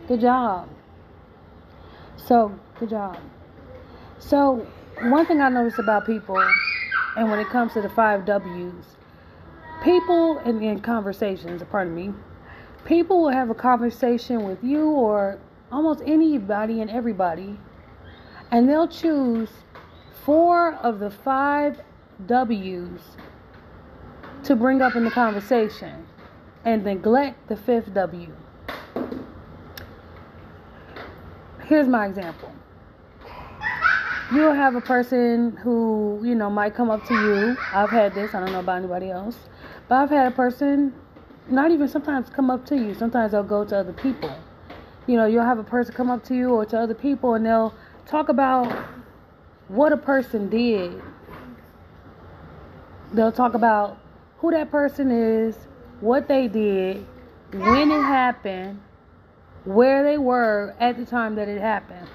Good 0.08 0.22
job. 0.22 0.70
So, 2.18 2.58
good 2.80 2.90
job. 2.90 3.18
So, 4.20 4.68
one 5.04 5.26
thing 5.26 5.42
I 5.42 5.50
notice 5.50 5.80
about 5.80 6.06
people, 6.06 6.38
and 7.16 7.30
when 7.30 7.40
it 7.40 7.48
comes 7.48 7.74
to 7.74 7.82
the 7.82 7.90
five 7.90 8.26
W's, 8.26 8.98
people 9.84 10.40
in, 10.40 10.62
in 10.62 10.82
conversations, 10.82 11.62
pardon 11.70 11.96
me, 11.96 12.14
people 12.86 13.22
will 13.22 13.30
have 13.30 13.50
a 13.50 13.56
conversation 13.56 14.44
with 14.44 14.64
you 14.64 14.90
or 14.90 15.40
almost 15.72 16.02
anybody 16.06 16.82
and 16.82 16.90
everybody, 16.90 17.58
and 18.52 18.68
they'll 18.68 18.88
choose 18.88 19.50
four 20.26 20.74
of 20.76 21.00
the 21.00 21.10
five 21.10 21.82
W's 22.26 23.02
to 24.44 24.56
bring 24.56 24.82
up 24.82 24.96
in 24.96 25.04
the 25.04 25.12
conversation 25.12 26.06
and 26.66 26.84
neglect 26.84 27.48
the 27.48 27.56
fifth 27.56 27.94
W. 27.94 28.34
Here's 31.66 31.88
my 31.88 32.06
example. 32.06 32.52
You'll 34.34 34.54
have 34.54 34.76
a 34.76 34.82
person 34.82 35.56
who, 35.58 36.22
you 36.24 36.36
know, 36.36 36.50
might 36.50 36.76
come 36.76 36.90
up 36.90 37.06
to 37.06 37.14
you. 37.14 37.58
I've 37.74 37.90
had 37.90 38.14
this, 38.14 38.34
I 38.34 38.40
don't 38.40 38.52
know 38.52 38.60
about 38.60 38.78
anybody 38.78 39.10
else, 39.10 39.38
but 39.88 39.96
I've 39.96 40.10
had 40.10 40.28
a 40.28 40.36
person 40.36 40.94
not 41.50 41.72
even 41.72 41.88
sometimes 41.88 42.30
come 42.30 42.50
up 42.50 42.66
to 42.66 42.76
you. 42.76 42.94
Sometimes 42.94 43.32
they'll 43.32 43.44
go 43.44 43.64
to 43.64 43.78
other 43.78 43.94
people. 43.94 44.34
You 45.08 45.16
know, 45.16 45.26
you'll 45.26 45.46
have 45.46 45.60
a 45.60 45.64
person 45.64 45.94
come 45.94 46.10
up 46.10 46.26
to 46.26 46.36
you 46.36 46.50
or 46.50 46.66
to 46.66 46.78
other 46.78 46.94
people 46.94 47.36
and 47.36 47.46
they'll 47.46 47.74
talk 48.06 48.28
about 48.28 48.70
what 49.70 49.94
a 49.94 49.98
person 49.98 50.50
did. 50.50 51.02
They'll 53.14 53.32
talk 53.32 53.54
about 53.54 54.00
who 54.40 54.52
that 54.52 54.72
person 54.72 55.12
is, 55.12 55.58
what 56.00 56.28
they 56.28 56.48
did, 56.48 57.06
when 57.54 57.92
it 57.92 58.04
happened, 58.04 58.82
where 59.64 60.04
they 60.04 60.18
were 60.18 60.76
at 60.80 60.98
the 60.98 61.06
time 61.06 61.36
that 61.36 61.48
it 61.48 61.62
happened. 61.62 62.08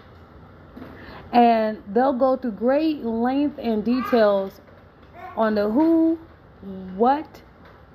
And 1.33 1.83
they'll 1.89 2.13
go 2.13 2.37
through 2.37 2.53
great 2.53 3.05
length 3.05 3.59
and 3.59 3.85
details 3.85 4.61
on 5.35 5.55
the 5.55 5.71
who, 5.71 6.19
what, 6.61 7.43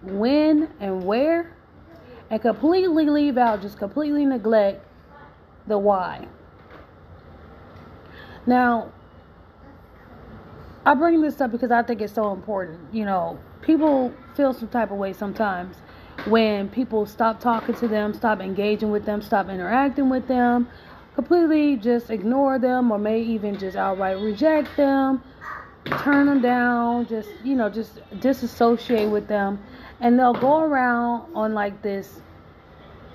when, 0.02 0.70
and 0.80 1.06
where, 1.06 1.52
and 2.30 2.42
completely 2.42 3.06
leave 3.10 3.38
out, 3.38 3.62
just 3.62 3.78
completely 3.78 4.26
neglect 4.26 4.86
the 5.68 5.78
why. 5.78 6.28
Now, 8.46 8.92
I 10.88 10.94
bring 10.94 11.20
this 11.20 11.42
up 11.42 11.52
because 11.52 11.70
I 11.70 11.84
think 11.84 12.00
it's 12.00 12.14
so 12.14 12.32
important. 12.32 12.80
You 12.94 13.04
know, 13.04 13.38
people 13.62 14.14
feel 14.36 14.54
some 14.54 14.70
type 14.70 14.90
of 14.90 14.96
way 14.96 15.12
sometimes 15.12 15.76
when 16.28 16.70
people 16.70 17.06
stop 17.06 17.42
talking 17.42 17.76
to 17.76 17.90
them, 17.90 18.14
stop 18.14 18.40
engaging 18.40 18.90
with 18.90 19.04
them, 19.04 19.22
stop 19.22 19.50
interacting 19.50 20.08
with 20.08 20.30
them, 20.30 20.70
completely 21.14 21.76
just 21.76 22.10
ignore 22.10 22.58
them, 22.58 22.90
or 22.90 22.98
may 22.98 23.22
even 23.22 23.60
just 23.60 23.76
outright 23.76 24.18
reject 24.20 24.78
them, 24.78 25.22
turn 25.88 26.28
them 26.28 26.42
down, 26.42 27.06
just, 27.06 27.28
you 27.44 27.56
know, 27.56 27.70
just 27.70 28.00
disassociate 28.22 29.10
with 29.10 29.28
them. 29.28 29.62
And 30.00 30.18
they'll 30.18 30.32
go 30.32 30.62
around 30.62 31.36
on 31.36 31.54
like 31.54 31.82
this, 31.82 32.22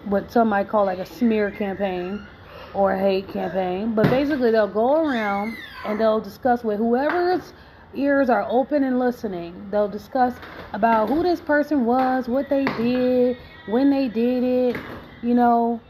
what 0.05 0.31
some 0.31 0.51
might 0.51 0.69
call 0.69 0.85
like 0.85 0.99
a 0.99 1.07
smear 1.07 1.51
campaign 1.51 2.27
or 2.75 2.93
a 2.93 2.99
hate 2.99 3.29
campaign. 3.29 3.95
But 3.95 4.11
basically, 4.11 4.51
they'll 4.51 4.69
go 4.69 5.07
around 5.07 5.57
and 5.85 6.01
they'll 6.01 6.21
discuss 6.21 6.65
with 6.65 6.79
whoever's 6.79 7.53
ears 7.95 8.31
are 8.31 8.47
open 8.49 8.85
and 8.85 8.99
listening. 8.99 9.69
They'll 9.71 9.89
discuss 9.89 10.35
about 10.73 11.09
who 11.09 11.23
this 11.23 11.41
person 11.41 11.85
was, 11.85 12.29
what 12.29 12.49
they 12.49 12.69
did, 12.69 13.37
when 13.67 13.91
they 13.91 14.09
did 14.09 14.43
it, 14.43 14.81
you 15.23 15.35
know, 15.35 15.81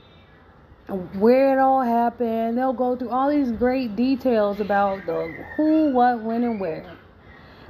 where 1.18 1.52
it 1.52 1.60
all 1.60 1.82
happened. 1.82 2.58
They'll 2.58 2.72
go 2.72 2.96
through 2.96 3.10
all 3.10 3.30
these 3.30 3.52
great 3.52 3.96
details 3.96 4.60
about 4.60 5.06
the 5.06 5.28
who, 5.56 5.90
what, 5.92 6.20
when, 6.20 6.44
and 6.44 6.60
where. 6.60 6.96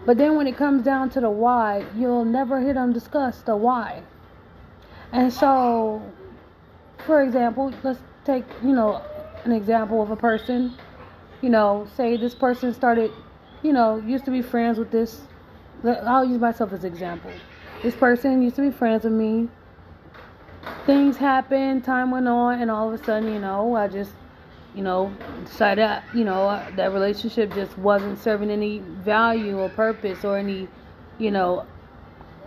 But 0.05 0.19
then 0.19 0.37
when 0.37 0.47
it 0.47 0.57
comes 0.57 0.83
down 0.83 1.11
to 1.11 1.21
the 1.21 1.31
why, 1.31 1.85
you'll 1.97 2.25
never 2.25 2.61
hear 2.61 2.75
them 2.75 2.93
discuss 2.93 3.43
the 3.43 3.55
why. 3.57 4.03
And 5.13 5.33
so, 5.33 6.03
for 6.99 7.23
example, 7.23 7.73
let's 7.83 8.01
take, 8.25 8.45
you 8.65 8.73
know, 8.73 9.03
an 9.45 9.53
example 9.53 10.03
of 10.03 10.11
a 10.11 10.17
person. 10.17 10.75
You 11.43 11.51
know, 11.51 11.87
say 11.97 12.17
this 12.17 12.35
person 12.35 12.73
started 12.73 13.13
you 13.63 13.73
know, 13.73 13.97
used 13.99 14.25
to 14.25 14.31
be 14.31 14.43
friends 14.43 14.79
with 14.79 14.91
this. 14.91 15.23
I'll 15.85 16.25
use 16.25 16.41
myself 16.41 16.73
as 16.73 16.85
example. 16.85 17.31
This 17.83 17.95
person 17.95 18.43
used 18.43 18.57
to 18.57 18.63
be 18.63 18.71
friends 18.71 19.05
with 19.05 19.13
me. 19.13 19.49
Things 20.87 21.17
happened, 21.17 21.85
time 21.85 22.11
went 22.11 22.29
on, 22.29 22.61
and 22.61 22.71
all 22.71 22.93
of 22.93 23.01
a 23.01 23.05
sudden, 23.05 23.33
you 23.33 23.39
know, 23.39 23.75
I 23.77 23.89
just, 23.89 24.13
you 24.75 24.83
know, 24.83 25.13
decided, 25.45 26.03
you 26.15 26.25
know, 26.25 26.63
that 26.77 26.93
relationship 26.93 27.53
just 27.55 27.77
wasn't 27.79 28.19
serving 28.19 28.51
any 28.51 28.79
value 28.79 29.59
or 29.59 29.69
purpose 29.69 30.25
or 30.25 30.39
any, 30.39 30.69
you 31.19 31.31
know, 31.31 31.67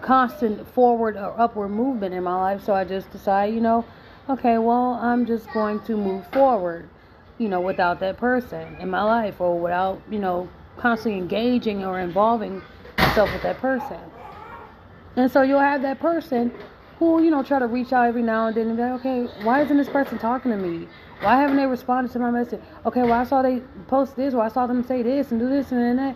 constant 0.02 0.68
forward 0.68 1.18
or 1.18 1.34
upward 1.40 1.72
movement 1.72 2.14
in 2.14 2.24
my 2.24 2.36
life. 2.36 2.64
So 2.64 2.74
I 2.74 2.84
just 2.84 3.10
decided, 3.12 3.56
you 3.56 3.62
know, 3.62 3.86
okay, 4.30 4.58
well, 4.58 4.98
I'm 5.02 5.26
just 5.26 5.50
going 5.52 5.82
to 5.82 5.98
move 5.98 6.26
forward, 6.28 6.90
you 7.38 7.50
know, 7.50 7.62
without 7.62 8.00
that 8.00 8.18
person 8.18 8.76
in 8.80 8.90
my 8.90 9.04
life 9.04 9.42
or 9.42 9.60
without, 9.60 10.02
you 10.10 10.20
know, 10.20 10.50
constantly 10.78 11.20
engaging 11.20 11.84
or 11.84 12.00
involving 12.00 12.62
myself 12.98 13.32
with 13.34 13.44
that 13.44 13.58
person. 13.58 14.00
And 15.16 15.32
so 15.32 15.42
you'll 15.42 15.60
have 15.60 15.82
that 15.84 16.00
person 16.00 16.52
who, 17.00 17.22
you 17.24 17.30
know, 17.30 17.44
try 17.44 17.60
to 17.60 17.68
reach 17.68 17.92
out 17.94 18.08
every 18.08 18.22
now 18.22 18.48
and 18.48 18.56
then 18.56 18.68
and 18.68 18.78
be 18.78 18.84
like, 18.84 19.00
okay, 19.00 19.24
why 19.44 19.62
isn't 19.62 19.78
this 19.78 19.90
person 19.90 20.18
talking 20.18 20.52
to 20.52 20.58
me? 20.58 20.88
Why 21.22 21.40
haven't 21.40 21.58
they 21.58 21.66
responded 21.66 22.12
to 22.14 22.20
my 22.20 22.32
message? 22.32 22.62
Okay, 22.86 23.02
well, 23.04 23.14
I 23.14 23.24
saw 23.24 23.42
they 23.42 23.62
post 23.88 24.16
this, 24.16 24.34
or 24.34 24.42
I 24.42 24.50
saw 24.50 24.68
them 24.68 24.84
say 24.84 25.02
this 25.02 25.32
and 25.32 25.40
do 25.40 25.50
this 25.50 25.72
and 25.72 25.82
then 25.82 25.96
that, 25.98 26.16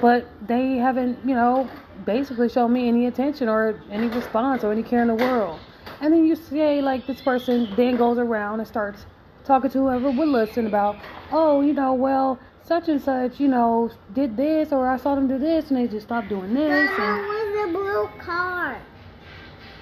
but 0.00 0.26
they 0.46 0.76
haven't, 0.76 1.18
you 1.26 1.34
know, 1.34 1.68
basically 2.04 2.48
shown 2.48 2.72
me 2.72 2.88
any 2.88 3.06
attention 3.06 3.48
or 3.48 3.82
any 3.90 4.08
response 4.08 4.64
or 4.64 4.72
any 4.72 4.82
care 4.82 5.02
in 5.02 5.08
the 5.08 5.14
world. 5.14 5.60
And 6.00 6.12
then 6.12 6.24
you 6.24 6.36
say, 6.36 6.80
like, 6.80 7.06
this 7.06 7.20
person 7.20 7.68
then 7.76 7.96
goes 7.96 8.18
around 8.18 8.60
and 8.60 8.68
starts 8.68 9.04
talking 9.48 9.70
to 9.70 9.78
whoever 9.78 10.10
would 10.10 10.28
listen 10.28 10.66
about, 10.66 10.96
oh, 11.32 11.62
you 11.62 11.72
know, 11.72 11.94
well, 11.94 12.38
such 12.62 12.88
and 12.88 13.00
such, 13.00 13.40
you 13.40 13.48
know, 13.48 13.90
did 14.12 14.36
this 14.36 14.72
or 14.72 14.86
I 14.86 14.98
saw 14.98 15.14
them 15.14 15.26
do 15.26 15.38
this 15.38 15.70
and 15.70 15.78
they 15.78 15.88
just 15.88 16.06
stopped 16.06 16.28
doing 16.28 16.52
this. 16.52 16.90
And 16.98 17.26
where's 17.26 17.66
the 17.66 17.72
blue 17.72 18.08
car? 18.18 18.80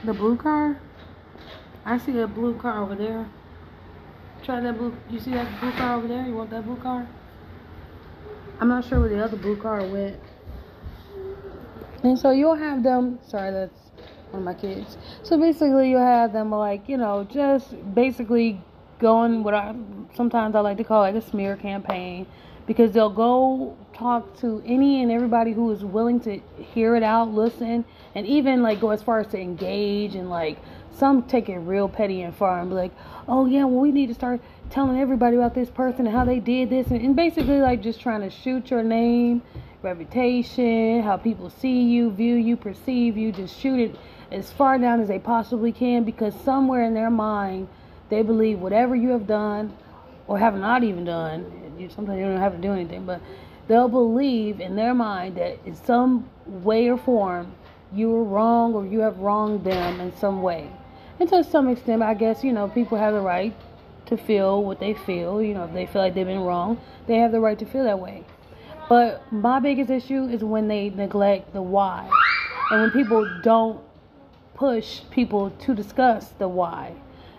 The 0.04 0.14
blue 0.14 0.36
car? 0.36 0.80
I 1.84 1.98
see 1.98 2.16
a 2.20 2.28
blue 2.28 2.56
car 2.56 2.80
over 2.80 2.94
there. 2.94 3.28
Try 4.44 4.60
that 4.60 4.78
blue. 4.78 4.96
You 5.10 5.18
see 5.18 5.32
that 5.32 5.60
blue 5.60 5.72
car 5.72 5.96
over 5.96 6.06
there? 6.06 6.24
You 6.24 6.34
want 6.34 6.50
that 6.50 6.64
blue 6.64 6.76
car? 6.76 7.08
I'm 8.60 8.68
not 8.68 8.84
sure 8.84 9.00
where 9.00 9.08
the 9.08 9.22
other 9.22 9.36
blue 9.36 9.56
car 9.56 9.84
went. 9.84 10.20
And 12.04 12.16
so 12.16 12.30
you'll 12.30 12.54
have 12.54 12.84
them. 12.84 13.18
Sorry, 13.26 13.50
that's 13.50 13.90
one 14.30 14.42
of 14.42 14.44
my 14.44 14.54
kids. 14.54 14.96
So 15.24 15.38
basically, 15.38 15.90
you'll 15.90 16.00
have 16.00 16.32
them 16.32 16.50
like 16.50 16.88
you 16.88 16.96
know 16.96 17.24
just 17.24 17.74
basically 17.94 18.60
going 18.98 19.42
what 19.42 19.54
I 19.54 19.74
sometimes 20.14 20.54
I 20.54 20.60
like 20.60 20.78
to 20.78 20.84
call 20.84 21.00
like 21.00 21.14
a 21.14 21.20
smear 21.20 21.56
campaign 21.56 22.26
because 22.66 22.92
they'll 22.92 23.10
go 23.10 23.76
talk 23.94 24.38
to 24.40 24.62
any 24.66 25.02
and 25.02 25.10
everybody 25.10 25.52
who 25.52 25.70
is 25.70 25.84
willing 25.84 26.20
to 26.20 26.40
hear 26.74 26.96
it 26.96 27.02
out, 27.02 27.32
listen, 27.32 27.84
and 28.14 28.26
even 28.26 28.62
like 28.62 28.80
go 28.80 28.90
as 28.90 29.02
far 29.02 29.20
as 29.20 29.28
to 29.28 29.38
engage 29.38 30.14
and 30.14 30.28
like 30.28 30.58
some 30.92 31.22
take 31.24 31.48
it 31.48 31.58
real 31.58 31.88
petty 31.88 32.22
and 32.22 32.34
far 32.34 32.58
and 32.60 32.70
be 32.70 32.74
like, 32.74 32.92
oh 33.28 33.46
yeah, 33.46 33.64
well 33.64 33.80
we 33.80 33.92
need 33.92 34.08
to 34.08 34.14
start 34.14 34.40
telling 34.70 34.98
everybody 34.98 35.36
about 35.36 35.54
this 35.54 35.70
person 35.70 36.06
and 36.06 36.14
how 36.14 36.24
they 36.24 36.40
did 36.40 36.70
this 36.70 36.88
and, 36.88 37.00
and 37.00 37.14
basically 37.14 37.60
like 37.60 37.82
just 37.82 38.00
trying 38.00 38.22
to 38.22 38.30
shoot 38.30 38.70
your 38.70 38.82
name, 38.82 39.42
reputation, 39.82 41.02
how 41.02 41.16
people 41.16 41.50
see 41.50 41.82
you, 41.82 42.10
view 42.10 42.34
you, 42.34 42.56
perceive 42.56 43.16
you, 43.16 43.30
just 43.30 43.58
shoot 43.58 43.78
it 43.78 43.96
as 44.32 44.50
far 44.52 44.76
down 44.78 45.00
as 45.00 45.06
they 45.06 45.20
possibly 45.20 45.70
can 45.70 46.02
because 46.02 46.34
somewhere 46.40 46.82
in 46.82 46.94
their 46.94 47.10
mind 47.10 47.68
they 48.08 48.22
believe 48.22 48.58
whatever 48.58 48.94
you 48.94 49.10
have 49.10 49.26
done 49.26 49.76
or 50.26 50.38
have 50.38 50.56
not 50.56 50.82
even 50.82 51.04
done 51.04 51.66
you 51.78 51.88
sometimes 51.90 52.18
you 52.18 52.24
don't 52.24 52.38
have 52.38 52.54
to 52.54 52.60
do 52.60 52.72
anything, 52.72 53.04
but 53.04 53.20
they'll 53.68 53.88
believe 53.88 54.60
in 54.60 54.76
their 54.76 54.94
mind 54.94 55.36
that 55.36 55.58
in 55.64 55.74
some 55.74 56.28
way 56.46 56.88
or 56.88 56.96
form 56.96 57.52
you 57.92 58.10
were 58.10 58.24
wrong 58.24 58.74
or 58.74 58.86
you 58.86 59.00
have 59.00 59.18
wronged 59.18 59.64
them 59.64 60.00
in 60.00 60.16
some 60.16 60.42
way. 60.42 60.70
And 61.18 61.28
to 61.30 61.44
some 61.44 61.68
extent, 61.68 62.02
I 62.02 62.14
guess, 62.14 62.44
you 62.44 62.52
know, 62.52 62.68
people 62.68 62.98
have 62.98 63.14
the 63.14 63.20
right 63.20 63.54
to 64.06 64.16
feel 64.16 64.62
what 64.62 64.80
they 64.80 64.94
feel. 64.94 65.42
You 65.42 65.54
know, 65.54 65.64
if 65.64 65.72
they 65.72 65.86
feel 65.86 66.02
like 66.02 66.14
they've 66.14 66.26
been 66.26 66.40
wrong, 66.40 66.80
they 67.06 67.16
have 67.18 67.32
the 67.32 67.40
right 67.40 67.58
to 67.58 67.66
feel 67.66 67.84
that 67.84 67.98
way. 67.98 68.24
But 68.88 69.32
my 69.32 69.58
biggest 69.58 69.90
issue 69.90 70.24
is 70.26 70.44
when 70.44 70.68
they 70.68 70.90
neglect 70.90 71.52
the 71.52 71.62
why. 71.62 72.08
And 72.70 72.82
when 72.82 72.90
people 72.90 73.28
don't 73.42 73.80
push 74.54 75.00
people 75.10 75.50
to 75.50 75.74
discuss 75.74 76.28
the 76.38 76.48
why. 76.48 76.94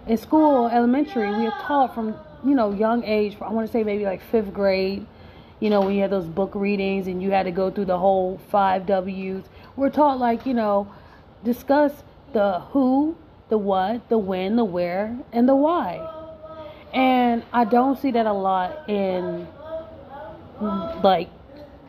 In 0.08 0.18
school, 0.18 0.68
elementary, 0.68 1.30
we 1.38 1.48
are 1.48 1.60
taught 1.62 1.94
from 1.94 2.16
you 2.44 2.56
know, 2.56 2.72
young 2.72 3.04
age, 3.04 3.38
I 3.42 3.52
want 3.52 3.68
to 3.68 3.72
say 3.72 3.84
maybe 3.84 4.06
like 4.06 4.22
fifth 4.22 4.54
grade, 4.54 5.06
you 5.60 5.70
know, 5.70 5.82
when 5.82 5.96
you 5.96 6.02
had 6.02 6.12
those 6.12 6.28
book 6.28 6.52
readings 6.54 7.08
and 7.08 7.22
you 7.22 7.32
had 7.32 7.44
to 7.44 7.52
go 7.52 7.72
through 7.72 7.86
the 7.86 7.98
whole 7.98 8.40
five 8.50 8.86
W's. 8.86 9.44
We're 9.76 9.90
taught, 9.90 10.20
like, 10.20 10.46
you 10.46 10.54
know, 10.54 10.92
discuss 11.44 11.92
the 12.34 12.60
who, 12.72 13.18
the 13.50 13.58
what, 13.58 14.08
the 14.10 14.18
when, 14.18 14.56
the 14.56 14.66
where, 14.66 15.18
and 15.32 15.48
the 15.48 15.56
why. 15.56 16.14
And 16.94 17.44
I 17.52 17.66
don't 17.66 18.00
see 18.00 18.12
that 18.12 18.26
a 18.26 18.34
lot 18.34 18.90
in, 18.90 19.48
like, 21.04 21.30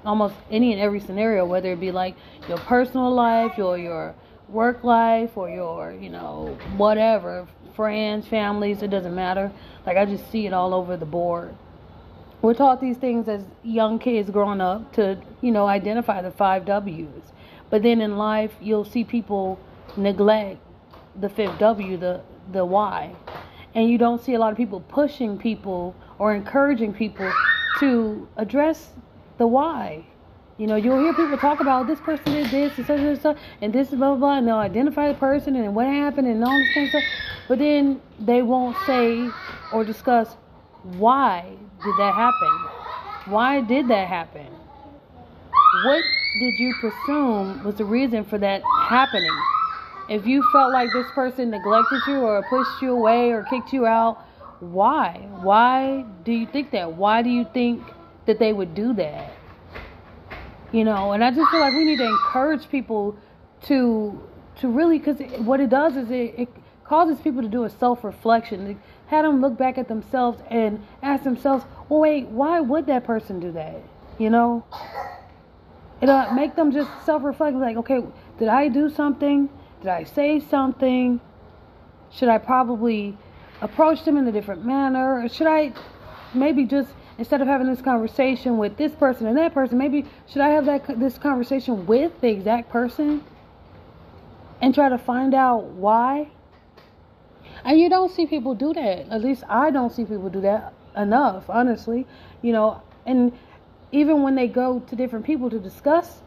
almost 0.04 0.34
any 0.50 0.72
and 0.72 0.80
every 0.80 1.00
scenario, 1.00 1.44
whether 1.44 1.72
it 1.72 1.80
be 1.80 1.92
like 1.92 2.16
your 2.48 2.58
personal 2.58 3.12
life, 3.12 3.58
or 3.58 3.78
your 3.78 4.14
work 4.48 4.82
life, 4.82 5.36
or 5.36 5.50
your, 5.50 5.92
you 5.92 6.08
know, 6.08 6.56
whatever, 6.76 7.46
friends, 7.78 8.26
families, 8.26 8.82
it 8.82 8.90
doesn't 8.90 9.14
matter. 9.14 9.52
Like 9.86 9.96
I 9.96 10.04
just 10.04 10.28
see 10.32 10.48
it 10.48 10.52
all 10.52 10.74
over 10.74 10.96
the 10.96 11.06
board. 11.06 11.54
We're 12.42 12.54
taught 12.54 12.80
these 12.80 12.96
things 12.96 13.28
as 13.28 13.44
young 13.62 14.00
kids 14.00 14.30
growing 14.30 14.60
up 14.60 14.92
to, 14.94 15.22
you 15.42 15.52
know, 15.52 15.68
identify 15.68 16.20
the 16.20 16.32
five 16.32 16.64
W's. 16.64 17.22
But 17.70 17.84
then 17.84 18.00
in 18.00 18.16
life, 18.16 18.50
you'll 18.60 18.84
see 18.84 19.04
people 19.04 19.60
neglect 19.96 20.58
the 21.20 21.28
fifth 21.28 21.56
W, 21.60 21.96
the 21.96 22.20
the 22.50 22.64
why. 22.64 23.14
And 23.76 23.88
you 23.88 23.96
don't 23.96 24.20
see 24.20 24.34
a 24.34 24.40
lot 24.40 24.50
of 24.50 24.56
people 24.56 24.80
pushing 24.80 25.38
people 25.38 25.94
or 26.18 26.34
encouraging 26.34 26.92
people 26.92 27.32
to 27.78 28.26
address 28.36 28.90
the 29.36 29.46
why. 29.46 30.04
You 30.58 30.66
know, 30.66 30.74
you'll 30.74 30.98
hear 30.98 31.14
people 31.14 31.38
talk 31.38 31.60
about 31.60 31.84
oh, 31.84 31.86
this 31.86 32.00
person 32.00 32.32
did 32.32 32.50
this 32.50 32.76
and 32.78 32.86
such 32.86 32.98
and 32.98 33.20
such, 33.20 33.38
and 33.62 33.72
this 33.72 33.92
is 33.92 33.94
blah 33.94 34.08
blah 34.08 34.16
blah, 34.16 34.38
and 34.38 34.48
they'll 34.48 34.56
identify 34.56 35.06
the 35.06 35.18
person 35.18 35.54
and 35.54 35.72
what 35.72 35.86
happened 35.86 36.26
and 36.26 36.42
all 36.44 36.58
this 36.58 36.74
kind 36.74 36.86
of 36.86 36.90
stuff. 36.90 37.04
But 37.46 37.58
then 37.60 38.00
they 38.18 38.42
won't 38.42 38.76
say 38.84 39.30
or 39.72 39.84
discuss 39.84 40.36
why 40.82 41.42
did 41.84 41.94
that 41.98 42.12
happen? 42.12 43.32
Why 43.32 43.60
did 43.60 43.86
that 43.86 44.08
happen? 44.08 44.46
What 45.84 46.02
did 46.40 46.54
you 46.58 46.74
presume 46.80 47.62
was 47.62 47.76
the 47.76 47.84
reason 47.84 48.24
for 48.24 48.38
that 48.38 48.62
happening? 48.88 49.38
If 50.08 50.26
you 50.26 50.42
felt 50.50 50.72
like 50.72 50.88
this 50.92 51.06
person 51.14 51.50
neglected 51.50 52.00
you 52.08 52.16
or 52.16 52.44
pushed 52.50 52.82
you 52.82 52.92
away 52.94 53.30
or 53.30 53.44
kicked 53.44 53.72
you 53.72 53.86
out, 53.86 54.24
why? 54.58 55.28
Why 55.40 56.04
do 56.24 56.32
you 56.32 56.46
think 56.46 56.72
that? 56.72 56.94
Why 56.94 57.22
do 57.22 57.30
you 57.30 57.46
think 57.54 57.80
that 58.26 58.40
they 58.40 58.52
would 58.52 58.74
do 58.74 58.92
that? 58.94 59.37
You 60.72 60.84
know, 60.84 61.12
and 61.12 61.24
I 61.24 61.30
just 61.30 61.50
feel 61.50 61.60
like 61.60 61.72
we 61.72 61.84
need 61.84 61.96
to 61.98 62.06
encourage 62.06 62.68
people 62.68 63.16
to 63.66 64.20
to 64.60 64.68
really 64.68 64.98
because 64.98 65.18
what 65.38 65.60
it 65.60 65.70
does 65.70 65.96
is 65.96 66.10
it, 66.10 66.34
it 66.36 66.48
causes 66.84 67.20
people 67.20 67.42
to 67.42 67.48
do 67.48 67.64
a 67.64 67.70
self 67.70 68.02
reflection, 68.02 68.80
have 69.06 69.24
them 69.24 69.40
look 69.40 69.56
back 69.56 69.78
at 69.78 69.88
themselves 69.88 70.42
and 70.50 70.84
ask 71.02 71.22
themselves, 71.22 71.64
well, 71.88 72.00
wait, 72.00 72.26
why 72.28 72.60
would 72.60 72.86
that 72.86 73.04
person 73.04 73.40
do 73.40 73.52
that? 73.52 73.80
You 74.18 74.30
know, 74.30 74.64
it'll 76.00 76.14
uh, 76.14 76.34
make 76.34 76.56
them 76.56 76.72
just 76.72 76.90
self 77.04 77.22
reflect, 77.22 77.56
like, 77.56 77.76
okay, 77.76 78.02
did 78.38 78.48
I 78.48 78.68
do 78.68 78.88
something? 78.90 79.48
Did 79.80 79.88
I 79.88 80.04
say 80.04 80.40
something? 80.40 81.20
Should 82.10 82.28
I 82.28 82.38
probably 82.38 83.16
approach 83.60 84.04
them 84.04 84.16
in 84.16 84.26
a 84.26 84.32
different 84.32 84.64
manner? 84.64 85.22
Or 85.22 85.28
should 85.28 85.46
I 85.46 85.72
maybe 86.34 86.64
just 86.64 86.90
instead 87.18 87.40
of 87.40 87.48
having 87.48 87.66
this 87.66 87.82
conversation 87.82 88.56
with 88.56 88.76
this 88.76 88.92
person 88.92 89.26
and 89.26 89.36
that 89.36 89.52
person, 89.52 89.76
maybe 89.76 90.06
should 90.28 90.40
I 90.40 90.48
have 90.50 90.64
that 90.66 90.98
this 90.98 91.18
conversation 91.18 91.86
with 91.86 92.20
the 92.20 92.28
exact 92.28 92.70
person 92.70 93.24
and 94.62 94.74
try 94.74 94.88
to 94.88 94.98
find 94.98 95.34
out 95.34 95.64
why? 95.64 96.28
And 97.64 97.78
you 97.78 97.88
don't 97.88 98.10
see 98.10 98.26
people 98.26 98.54
do 98.54 98.72
that. 98.72 99.08
At 99.10 99.20
least 99.20 99.42
I 99.48 99.70
don't 99.70 99.92
see 99.92 100.04
people 100.04 100.30
do 100.30 100.40
that 100.42 100.72
enough, 100.96 101.50
honestly. 101.50 102.06
You 102.40 102.52
know, 102.52 102.82
and 103.04 103.32
even 103.90 104.22
when 104.22 104.34
they 104.34 104.46
go 104.46 104.80
to 104.80 104.96
different 104.96 105.26
people 105.26 105.50
to 105.50 105.58
discuss 105.58 106.20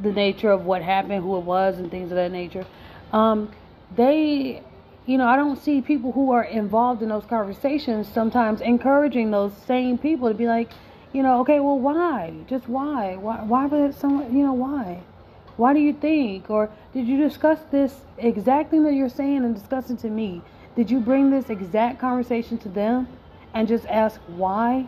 the 0.00 0.12
nature 0.12 0.50
of 0.50 0.64
what 0.64 0.82
happened, 0.82 1.22
who 1.22 1.36
it 1.36 1.44
was, 1.44 1.78
and 1.78 1.90
things 1.90 2.10
of 2.10 2.16
that 2.16 2.32
nature, 2.32 2.64
um, 3.12 3.52
they, 3.94 4.62
you 5.06 5.18
know, 5.18 5.26
I 5.26 5.36
don't 5.36 5.56
see 5.56 5.80
people 5.80 6.12
who 6.12 6.30
are 6.30 6.44
involved 6.44 7.02
in 7.02 7.08
those 7.08 7.24
conversations 7.24 8.08
sometimes 8.08 8.60
encouraging 8.60 9.30
those 9.30 9.52
same 9.66 9.98
people 9.98 10.28
to 10.28 10.34
be 10.34 10.46
like, 10.46 10.70
you 11.12 11.22
know, 11.22 11.40
okay, 11.40 11.60
well, 11.60 11.78
why? 11.78 12.32
Just 12.48 12.68
why? 12.68 13.16
Why? 13.16 13.42
Why 13.42 13.66
would 13.66 13.94
someone, 13.94 14.34
you 14.34 14.44
know, 14.44 14.52
why? 14.52 15.02
Why 15.56 15.74
do 15.74 15.80
you 15.80 15.92
think? 15.92 16.48
Or 16.48 16.70
did 16.94 17.06
you 17.06 17.18
discuss 17.18 17.58
this 17.70 17.94
exact 18.16 18.70
thing 18.70 18.84
that 18.84 18.94
you're 18.94 19.08
saying 19.08 19.44
and 19.44 19.54
discussing 19.54 19.96
to 19.98 20.08
me? 20.08 20.42
Did 20.76 20.90
you 20.90 21.00
bring 21.00 21.30
this 21.30 21.50
exact 21.50 21.98
conversation 22.00 22.56
to 22.58 22.68
them 22.68 23.08
and 23.52 23.68
just 23.68 23.86
ask 23.86 24.20
why? 24.28 24.86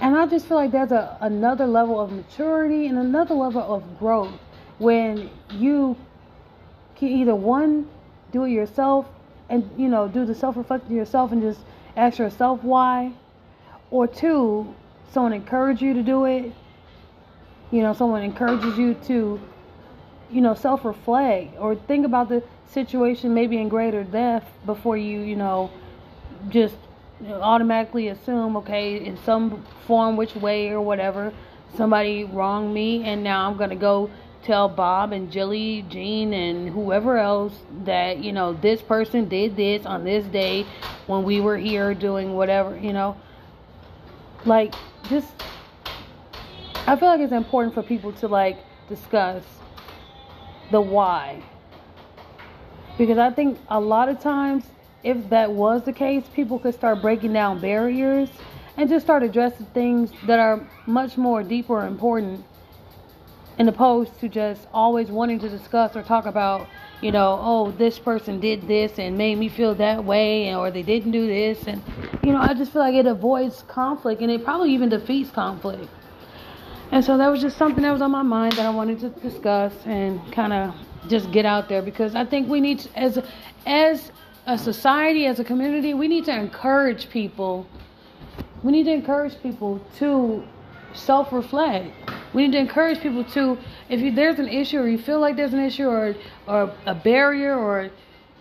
And 0.00 0.14
I 0.14 0.26
just 0.26 0.46
feel 0.46 0.58
like 0.58 0.72
there's 0.72 0.92
a, 0.92 1.16
another 1.20 1.66
level 1.66 1.98
of 1.98 2.12
maturity 2.12 2.86
and 2.86 2.98
another 2.98 3.34
level 3.34 3.62
of 3.62 3.98
growth 3.98 4.34
when 4.78 5.30
you 5.50 5.96
can 6.96 7.08
either 7.08 7.34
one, 7.34 7.88
do 8.36 8.44
it 8.44 8.50
yourself 8.50 9.06
and, 9.48 9.68
you 9.78 9.88
know, 9.88 10.08
do 10.08 10.26
the 10.26 10.34
self 10.34 10.56
reflection 10.56 10.94
yourself 10.94 11.32
and 11.32 11.40
just 11.40 11.60
ask 11.96 12.18
yourself 12.18 12.62
why, 12.62 13.12
or 13.90 14.06
two, 14.06 14.74
someone 15.10 15.32
encourage 15.32 15.80
you 15.80 15.94
to 15.94 16.02
do 16.02 16.26
it. 16.26 16.52
You 17.70 17.80
know, 17.80 17.94
someone 17.94 18.22
encourages 18.22 18.76
you 18.76 18.92
to, 19.06 19.40
you 20.30 20.40
know, 20.42 20.54
self 20.54 20.84
reflect 20.84 21.56
or 21.58 21.74
think 21.74 22.04
about 22.04 22.28
the 22.28 22.42
situation 22.70 23.32
maybe 23.32 23.56
in 23.56 23.68
greater 23.70 24.04
depth 24.04 24.48
before 24.66 24.98
you, 24.98 25.20
you 25.20 25.36
know, 25.36 25.70
just 26.50 26.76
automatically 27.24 28.08
assume, 28.08 28.54
okay, 28.58 29.02
in 29.02 29.16
some 29.24 29.64
form, 29.86 30.18
which 30.18 30.34
way 30.34 30.68
or 30.68 30.82
whatever, 30.82 31.32
somebody 31.74 32.24
wronged 32.24 32.74
me, 32.74 33.02
and 33.04 33.24
now 33.24 33.48
I'm 33.48 33.56
gonna 33.56 33.76
go 33.76 34.10
tell 34.46 34.68
Bob 34.68 35.12
and 35.12 35.30
Jilly, 35.30 35.84
Jean, 35.88 36.32
and 36.32 36.68
whoever 36.68 37.18
else 37.18 37.52
that 37.84 38.18
you 38.18 38.32
know 38.32 38.52
this 38.54 38.80
person 38.80 39.28
did 39.28 39.56
this 39.56 39.84
on 39.84 40.04
this 40.04 40.24
day 40.26 40.64
when 41.06 41.24
we 41.24 41.40
were 41.40 41.56
here 41.56 41.92
doing 41.94 42.34
whatever, 42.34 42.76
you 42.78 42.92
know. 42.92 43.16
Like, 44.44 44.74
just 45.08 45.28
I 46.86 46.96
feel 46.96 47.08
like 47.08 47.20
it's 47.20 47.32
important 47.32 47.74
for 47.74 47.82
people 47.82 48.12
to 48.14 48.28
like 48.28 48.58
discuss 48.88 49.42
the 50.70 50.80
why 50.80 51.42
because 52.98 53.18
I 53.18 53.30
think 53.30 53.58
a 53.68 53.78
lot 53.78 54.08
of 54.08 54.20
times, 54.20 54.64
if 55.02 55.28
that 55.30 55.52
was 55.52 55.84
the 55.84 55.92
case, 55.92 56.24
people 56.34 56.58
could 56.58 56.74
start 56.74 57.02
breaking 57.02 57.32
down 57.32 57.60
barriers 57.60 58.28
and 58.76 58.88
just 58.88 59.04
start 59.04 59.22
addressing 59.22 59.66
things 59.66 60.10
that 60.26 60.38
are 60.38 60.66
much 60.86 61.16
more 61.16 61.42
deeper 61.42 61.86
important 61.86 62.44
in 63.58 63.68
opposed 63.68 64.18
to 64.20 64.28
just 64.28 64.66
always 64.72 65.08
wanting 65.08 65.38
to 65.40 65.48
discuss 65.48 65.96
or 65.96 66.02
talk 66.02 66.26
about, 66.26 66.66
you 67.00 67.10
know, 67.10 67.38
oh, 67.40 67.70
this 67.72 67.98
person 67.98 68.40
did 68.40 68.66
this 68.68 68.98
and 68.98 69.16
made 69.16 69.38
me 69.38 69.48
feel 69.48 69.74
that 69.74 70.04
way, 70.04 70.54
or 70.54 70.70
they 70.70 70.82
didn't 70.82 71.12
do 71.12 71.26
this. 71.26 71.66
And, 71.66 71.82
you 72.22 72.32
know, 72.32 72.40
I 72.40 72.54
just 72.54 72.72
feel 72.72 72.82
like 72.82 72.94
it 72.94 73.06
avoids 73.06 73.62
conflict 73.68 74.20
and 74.20 74.30
it 74.30 74.44
probably 74.44 74.72
even 74.72 74.88
defeats 74.88 75.30
conflict. 75.30 75.88
And 76.92 77.04
so 77.04 77.16
that 77.18 77.28
was 77.28 77.40
just 77.40 77.56
something 77.56 77.82
that 77.82 77.92
was 77.92 78.02
on 78.02 78.10
my 78.10 78.22
mind 78.22 78.52
that 78.52 78.66
I 78.66 78.70
wanted 78.70 79.00
to 79.00 79.08
discuss 79.08 79.72
and 79.86 80.20
kind 80.32 80.52
of 80.52 80.74
just 81.08 81.30
get 81.32 81.44
out 81.44 81.68
there 81.68 81.82
because 81.82 82.14
I 82.14 82.24
think 82.24 82.48
we 82.48 82.60
need 82.60 82.80
to, 82.80 82.98
as 82.98 83.22
as 83.64 84.12
a 84.46 84.56
society, 84.56 85.26
as 85.26 85.40
a 85.40 85.44
community, 85.44 85.94
we 85.94 86.06
need 86.06 86.24
to 86.26 86.34
encourage 86.34 87.10
people. 87.10 87.66
We 88.62 88.72
need 88.72 88.84
to 88.84 88.92
encourage 88.92 89.40
people 89.42 89.80
to 89.98 90.44
self-reflect. 90.94 92.05
We 92.36 92.42
need 92.42 92.52
to 92.52 92.58
encourage 92.58 93.00
people 93.00 93.24
to, 93.24 93.56
if 93.88 94.00
you, 94.00 94.10
there's 94.10 94.38
an 94.38 94.50
issue 94.50 94.78
or 94.78 94.86
you 94.86 94.98
feel 94.98 95.20
like 95.20 95.36
there's 95.36 95.54
an 95.54 95.64
issue 95.64 95.86
or 95.86 96.14
or 96.46 96.70
a 96.84 96.94
barrier 96.94 97.56
or 97.56 97.88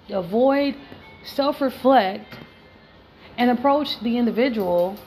a 0.10 0.22
void, 0.22 0.76
self-reflect 1.24 2.36
and 3.38 3.50
approach 3.50 4.02
the 4.02 4.18
individual. 4.18 4.98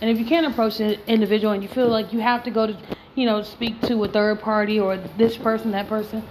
And 0.00 0.08
if 0.08 0.20
you 0.20 0.24
can't 0.24 0.46
approach 0.46 0.78
the 0.78 1.04
individual 1.10 1.52
and 1.52 1.64
you 1.64 1.68
feel 1.68 1.88
like 1.88 2.12
you 2.12 2.20
have 2.20 2.44
to 2.44 2.52
go 2.52 2.68
to, 2.68 2.76
you 3.16 3.26
know, 3.26 3.42
speak 3.42 3.80
to 3.88 4.04
a 4.04 4.08
third 4.08 4.38
party 4.38 4.78
or 4.78 4.98
this 5.18 5.36
person, 5.36 5.72
that 5.72 5.88
person, 5.88 6.22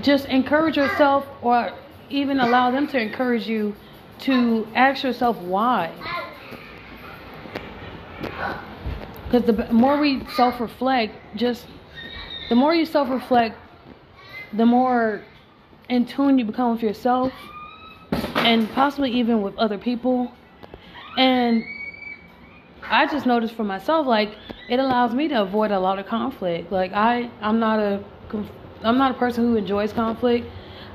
just 0.00 0.24
encourage 0.24 0.78
yourself 0.78 1.26
or 1.42 1.70
even 2.08 2.40
allow 2.40 2.70
them 2.70 2.88
to 2.88 2.98
encourage 2.98 3.46
you 3.46 3.76
to 4.20 4.66
ask 4.74 5.04
yourself 5.04 5.36
why. 5.36 5.92
Because 9.30 9.46
the 9.46 9.72
more 9.72 9.96
we 9.96 10.26
self 10.34 10.60
reflect, 10.60 11.14
just 11.36 11.64
the 12.48 12.56
more 12.56 12.74
you 12.74 12.84
self 12.84 13.08
reflect, 13.08 13.56
the 14.52 14.66
more 14.66 15.22
in 15.88 16.04
tune 16.04 16.38
you 16.38 16.44
become 16.44 16.72
with 16.72 16.82
yourself 16.82 17.32
and 18.36 18.68
possibly 18.72 19.12
even 19.12 19.40
with 19.40 19.56
other 19.56 19.78
people. 19.78 20.32
And 21.16 21.62
I 22.82 23.06
just 23.06 23.24
noticed 23.24 23.54
for 23.54 23.62
myself, 23.62 24.04
like, 24.06 24.30
it 24.68 24.80
allows 24.80 25.14
me 25.14 25.28
to 25.28 25.42
avoid 25.42 25.70
a 25.70 25.78
lot 25.78 26.00
of 26.00 26.06
conflict. 26.06 26.72
Like, 26.72 26.92
I, 26.92 27.30
I'm 27.40 27.60
not 27.60 27.78
a 27.78 28.02
I'm 28.82 28.98
not 28.98 29.12
a 29.12 29.14
person 29.14 29.44
who 29.44 29.56
enjoys 29.56 29.92
conflict. 29.92 30.46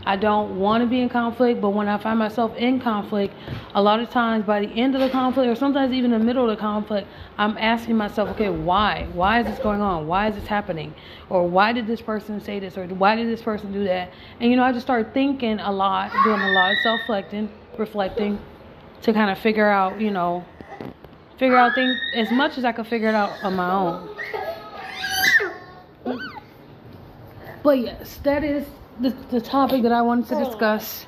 I 0.05 0.15
don't 0.15 0.59
want 0.59 0.83
to 0.83 0.87
be 0.87 1.01
in 1.01 1.09
conflict, 1.09 1.59
but 1.61 1.69
when 1.69 1.87
I 1.87 1.97
find 1.97 2.19
myself 2.19 2.55
in 2.57 2.79
conflict, 2.79 3.33
a 3.73 3.81
lot 3.81 3.99
of 3.99 4.11
times 4.11 4.45
by 4.45 4.59
the 4.59 4.67
end 4.67 4.93
of 4.93 5.01
the 5.01 5.09
conflict, 5.09 5.49
or 5.49 5.55
sometimes 5.55 5.93
even 5.93 6.11
the 6.11 6.19
middle 6.19 6.47
of 6.47 6.55
the 6.55 6.61
conflict, 6.61 7.07
I'm 7.39 7.57
asking 7.57 7.97
myself, 7.97 8.29
okay, 8.29 8.49
why? 8.49 9.07
Why 9.13 9.39
is 9.39 9.47
this 9.47 9.57
going 9.57 9.81
on? 9.81 10.05
Why 10.05 10.27
is 10.29 10.35
this 10.35 10.45
happening? 10.45 10.93
Or 11.29 11.47
why 11.47 11.73
did 11.73 11.87
this 11.87 12.01
person 12.01 12.39
say 12.39 12.59
this? 12.59 12.77
Or 12.77 12.85
why 12.85 13.15
did 13.15 13.27
this 13.27 13.41
person 13.41 13.73
do 13.73 13.83
that? 13.85 14.11
And 14.39 14.51
you 14.51 14.57
know, 14.57 14.63
I 14.63 14.71
just 14.71 14.85
start 14.85 15.11
thinking 15.13 15.59
a 15.59 15.71
lot, 15.71 16.11
doing 16.23 16.41
a 16.41 16.51
lot 16.51 16.71
of 16.71 16.77
self 16.83 17.01
reflecting, 17.01 17.49
reflecting, 17.77 18.39
to 19.01 19.11
kind 19.11 19.31
of 19.31 19.39
figure 19.39 19.69
out, 19.69 19.99
you 19.99 20.11
know, 20.11 20.45
figure 21.37 21.57
out 21.57 21.73
things 21.73 21.97
as 22.13 22.31
much 22.31 22.57
as 22.59 22.65
I 22.65 22.71
could 22.71 22.87
figure 22.87 23.09
it 23.09 23.15
out 23.15 23.31
on 23.43 23.55
my 23.55 23.71
own. 23.71 24.09
But 27.63 27.79
yes, 27.79 28.19
that 28.23 28.43
is 28.43 28.65
the, 28.99 29.09
the 29.31 29.41
topic 29.41 29.83
that 29.83 29.91
I 29.91 30.01
wanted 30.01 30.27
to 30.29 30.43
discuss. 30.43 31.05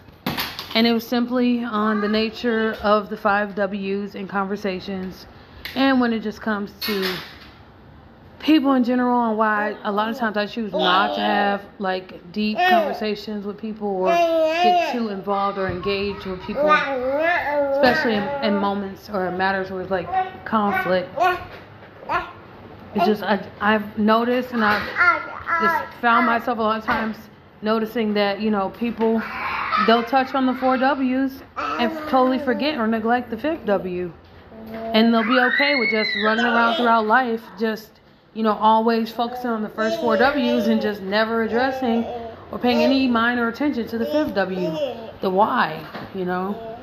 And 0.76 0.86
it 0.86 0.94
was 0.94 1.08
simply 1.08 1.64
on 1.64 2.02
the 2.02 2.08
nature 2.08 2.78
of 2.84 3.10
the 3.10 3.18
five 3.18 3.56
W's 3.56 4.16
in 4.16 4.28
conversations. 4.28 5.26
And 5.76 6.00
when 6.00 6.14
it 6.14 6.20
just 6.20 6.42
comes 6.42 6.72
to 6.82 7.16
people 8.40 8.74
in 8.74 8.84
general 8.84 9.30
and 9.30 9.38
why 9.38 9.76
a 9.84 9.92
lot 9.92 10.10
of 10.10 10.18
times 10.18 10.38
I 10.38 10.46
choose 10.46 10.72
not 10.72 11.16
to 11.16 11.22
have 11.22 11.66
like 11.80 12.32
deep 12.32 12.58
conversations 12.58 13.46
with 13.46 13.58
people 13.58 13.88
or 13.88 14.10
get 14.14 14.92
too 14.92 15.10
involved 15.10 15.58
or 15.58 15.68
engaged 15.68 16.26
with 16.26 16.42
people, 16.44 16.70
especially 16.70 18.16
in, 18.16 18.24
in 18.44 18.56
moments 18.56 19.10
or 19.10 19.32
matters 19.32 19.72
with 19.72 19.90
like 19.90 20.08
conflict. 20.46 21.10
It's 22.96 23.06
just 23.06 23.24
I, 23.24 23.46
I've 23.60 23.98
noticed 23.98 24.52
and 24.52 24.64
I've 24.64 24.88
just 25.62 25.94
found 26.02 26.26
myself 26.28 26.60
a 26.60 26.62
lot 26.62 26.80
of 26.80 26.86
times 26.86 27.18
noticing 27.62 28.14
that 28.14 28.42
you 28.42 28.52
know 28.52 28.70
people 28.70 29.22
they'll 29.86 30.04
touch 30.04 30.34
on 30.34 30.46
the 30.46 30.54
four 30.56 30.78
W's 30.78 31.42
and 31.58 31.92
totally 32.10 32.40
forget 32.40 32.78
or 32.78 32.88
neglect 32.88 33.30
the 33.30 33.38
fifth 33.38 33.66
W, 33.66 34.14
and 34.72 35.14
they'll 35.14 35.24
be 35.24 35.40
okay 35.40 35.76
with 35.76 35.90
just 35.92 36.10
running 36.26 36.46
around 36.46 36.76
throughout 36.76 37.06
life 37.06 37.42
just 37.60 37.98
you 38.38 38.44
know, 38.44 38.54
always 38.54 39.12
focusing 39.12 39.50
on 39.50 39.64
the 39.64 39.70
first 39.70 40.00
four 40.00 40.16
W's 40.16 40.68
and 40.68 40.80
just 40.80 41.02
never 41.02 41.42
addressing 41.42 42.04
or 42.52 42.60
paying 42.60 42.84
any 42.84 43.08
minor 43.08 43.48
attention 43.48 43.88
to 43.88 43.98
the 43.98 44.06
fifth 44.06 44.36
W, 44.36 44.78
the 45.22 45.30
why, 45.30 45.84
you 46.14 46.24
know. 46.24 46.78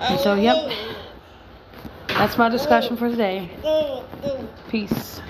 And 0.00 0.18
so, 0.18 0.34
yep, 0.36 0.72
that's 2.08 2.38
my 2.38 2.48
discussion 2.48 2.96
for 2.96 3.10
today. 3.10 3.50
Peace. 4.70 5.20